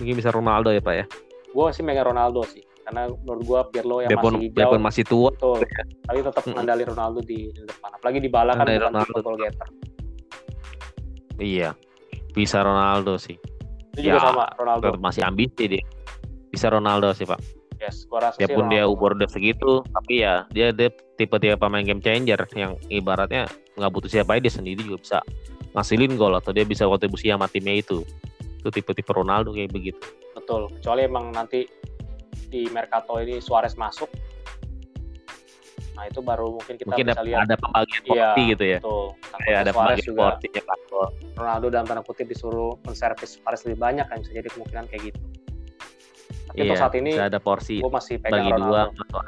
Mungkin 0.01 0.15
bisa 0.17 0.33
Ronaldo 0.33 0.73
ya 0.73 0.81
pak 0.81 0.95
ya? 0.97 1.05
Gue 1.53 1.73
sih 1.73 1.85
megang 1.85 2.13
Ronaldo 2.13 2.45
sih 2.45 2.66
karena 2.87 3.11
menurut 3.11 3.43
gua 3.43 3.61
Pirlo 3.67 3.99
yang 3.99 4.15
biarpun, 4.15 4.39
masih 4.39 4.51
jauh. 4.55 4.79
masih 4.79 5.05
tua. 5.05 5.31
Betul. 5.35 5.59
Ya. 5.67 5.83
tapi 6.07 6.19
tetap 6.23 6.43
mm 6.47 6.55
-hmm. 6.55 6.87
Ronaldo 6.95 7.21
di, 7.27 7.39
depan. 7.51 7.91
Apalagi 7.99 8.19
di 8.23 8.31
bala 8.31 8.53
kan 8.55 8.63
bukan 8.63 8.83
Ronaldo. 8.95 9.19
goal 9.27 9.37
getter 9.43 9.69
iya. 11.43 11.71
Bisa 12.31 12.63
Ronaldo 12.63 13.19
sih. 13.19 13.35
Itu 13.97 14.07
juga 14.07 14.23
ya, 14.23 14.25
sama 14.31 14.45
Ronaldo. 14.55 14.87
masih 15.03 15.27
ambisi 15.27 15.65
dia. 15.67 15.85
Bisa 16.55 16.71
Ronaldo 16.71 17.11
sih 17.11 17.27
pak. 17.27 17.43
Yes 17.83 18.07
gua 18.07 18.31
rasa 18.31 18.39
Biarpun 18.39 18.71
dia 18.71 18.89
umur 18.89 19.19
udah 19.19 19.29
segitu 19.29 19.85
tapi 19.93 20.25
ya 20.25 20.49
dia 20.49 20.73
dia 20.73 20.89
tipe-tipe 21.21 21.61
pemain 21.61 21.85
game 21.85 22.01
changer 22.01 22.41
yang 22.57 22.73
ibaratnya 22.89 23.45
nggak 23.77 23.93
butuh 23.93 24.09
siapa 24.09 24.41
dia 24.41 24.49
sendiri 24.49 24.81
juga 24.81 24.97
bisa 25.05 25.19
ngasilin 25.77 26.17
gol 26.17 26.33
atau 26.33 26.57
dia 26.57 26.65
bisa 26.65 26.89
kontribusi 26.89 27.29
sama 27.29 27.51
timnya 27.51 27.83
itu. 27.83 28.01
Itu 28.63 28.71
tipe-tipe 28.71 29.13
Ronaldo 29.13 29.53
kayak 29.53 29.75
begitu. 29.75 30.07
Betul. 30.33 30.73
Kecuali 30.81 31.05
emang 31.05 31.35
nanti 31.37 31.69
di 32.47 32.71
Mercato 32.71 33.19
ini 33.19 33.43
Suarez 33.43 33.75
masuk. 33.75 34.09
Nah 35.97 36.05
itu 36.05 36.21
baru 36.21 36.53
mungkin 36.53 36.77
kita 36.77 36.93
mungkin 36.93 37.07
bisa 37.09 37.23
lihat. 37.25 37.49
ada 37.49 37.57
pembagian 37.57 38.03
iya, 38.13 38.29
gitu 38.37 38.65
ya? 38.69 38.79
betul. 38.85 39.07
ya, 39.49 39.57
ada 39.65 39.73
Suarez 39.73 39.99
juga. 40.05 40.37
ya, 40.45 40.63
Ronaldo 41.41 41.67
dalam 41.73 41.87
tanda 41.89 42.05
kutip 42.05 42.29
disuruh 42.29 42.77
menservis 42.85 43.41
Suarez 43.41 43.65
lebih 43.65 43.81
banyak 43.81 44.07
kan? 44.07 44.21
Bisa 44.21 44.33
jadi 44.37 44.49
kemungkinan 44.53 44.85
kayak 44.93 45.03
gitu. 45.13 45.21
Tapi 46.53 46.57
iya, 46.63 46.65
untuk 46.69 46.77
saat 46.79 46.95
ini 47.01 47.11
ada 47.17 47.41
porsi 47.41 47.81
gue 47.81 47.93
masih 47.93 48.21
pegang 48.21 48.45
bagi 48.45 48.51
Ronaldo. 48.53 48.93
dua. 48.93 49.21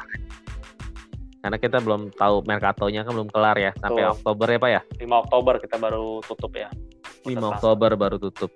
Karena 1.38 1.57
kita 1.57 1.78
belum 1.81 2.02
tahu 2.18 2.37
Mercatonya 2.44 3.00
kan 3.07 3.12
belum 3.14 3.28
kelar 3.31 3.57
ya 3.57 3.72
sampai 3.78 4.02
Tuh. 4.04 4.12
Oktober 4.12 4.46
ya 4.50 4.59
Pak 4.59 4.70
ya? 4.74 4.81
5 5.07 5.22
Oktober 5.24 5.54
kita 5.62 5.76
baru 5.78 6.07
tutup 6.26 6.52
ya. 6.52 6.68
5 7.24 7.38
Oktober 7.40 7.90
baru 7.94 8.16
tutup 8.18 8.50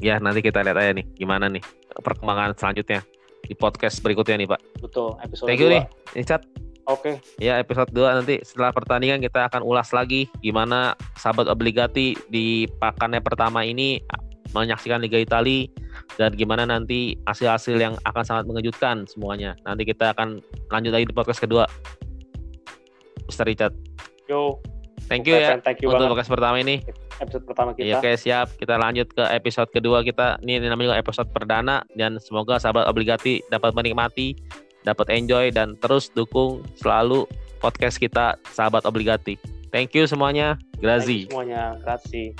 ya 0.00 0.16
nanti 0.18 0.40
kita 0.40 0.64
lihat 0.64 0.76
aja 0.80 0.92
nih 0.96 1.06
gimana 1.14 1.46
nih 1.46 1.62
perkembangan 2.00 2.56
selanjutnya 2.56 3.04
di 3.44 3.54
podcast 3.56 4.00
berikutnya 4.04 4.36
nih 4.40 4.48
Pak. 4.48 4.60
Betul, 4.84 5.16
episode 5.20 5.48
Thank 5.48 5.60
you 5.64 5.70
2. 5.72 5.74
nih, 5.76 5.84
Icat. 6.16 6.42
Oke. 6.88 7.20
Okay. 7.20 7.44
Ya, 7.44 7.60
episode 7.60 7.92
2 7.92 8.18
nanti 8.18 8.42
setelah 8.42 8.74
pertandingan 8.74 9.22
kita 9.22 9.46
akan 9.46 9.62
ulas 9.62 9.94
lagi 9.94 10.26
gimana 10.42 10.98
sahabat 11.14 11.46
obligati 11.46 12.18
di 12.32 12.66
pakannya 12.80 13.22
pertama 13.22 13.62
ini 13.62 14.02
menyaksikan 14.50 14.98
Liga 14.98 15.20
Italia 15.20 15.70
dan 16.18 16.34
gimana 16.34 16.66
nanti 16.66 17.14
hasil-hasil 17.28 17.78
yang 17.78 17.94
akan 18.02 18.24
sangat 18.26 18.44
mengejutkan 18.50 19.06
semuanya. 19.06 19.54
Nanti 19.62 19.86
kita 19.86 20.10
akan 20.16 20.42
lanjut 20.72 20.90
lagi 20.90 21.06
di 21.06 21.14
podcast 21.14 21.38
kedua. 21.38 21.64
Mr. 23.30 23.46
Richard. 23.46 23.74
Yo. 24.26 24.58
Thank 25.10 25.26
you 25.26 25.34
ya 25.34 25.58
thank 25.58 25.82
you 25.82 25.90
untuk 25.90 26.14
podcast 26.14 26.30
pertama 26.30 26.62
ini 26.62 26.86
episode 27.20 27.44
pertama 27.44 27.70
kita. 27.76 27.84
Iya, 27.84 27.94
oke 28.00 28.12
siap. 28.16 28.46
Kita 28.56 28.74
lanjut 28.80 29.10
ke 29.12 29.24
episode 29.34 29.68
kedua 29.74 30.06
kita. 30.06 30.40
Ini 30.40 30.62
namanya 30.64 30.96
episode 30.96 31.28
perdana 31.34 31.84
dan 31.98 32.16
semoga 32.22 32.56
sahabat 32.56 32.88
obligati 32.88 33.44
dapat 33.52 33.76
menikmati, 33.76 34.38
dapat 34.86 35.12
enjoy 35.12 35.52
dan 35.52 35.76
terus 35.82 36.08
dukung 36.14 36.64
selalu 36.80 37.28
podcast 37.60 38.00
kita 38.00 38.38
sahabat 38.54 38.88
obligati. 38.88 39.36
Thank 39.70 39.94
you 39.94 40.08
semuanya. 40.08 40.56
Grazie. 40.80 41.28
semuanya. 41.28 41.78
Grazie. 41.84 42.34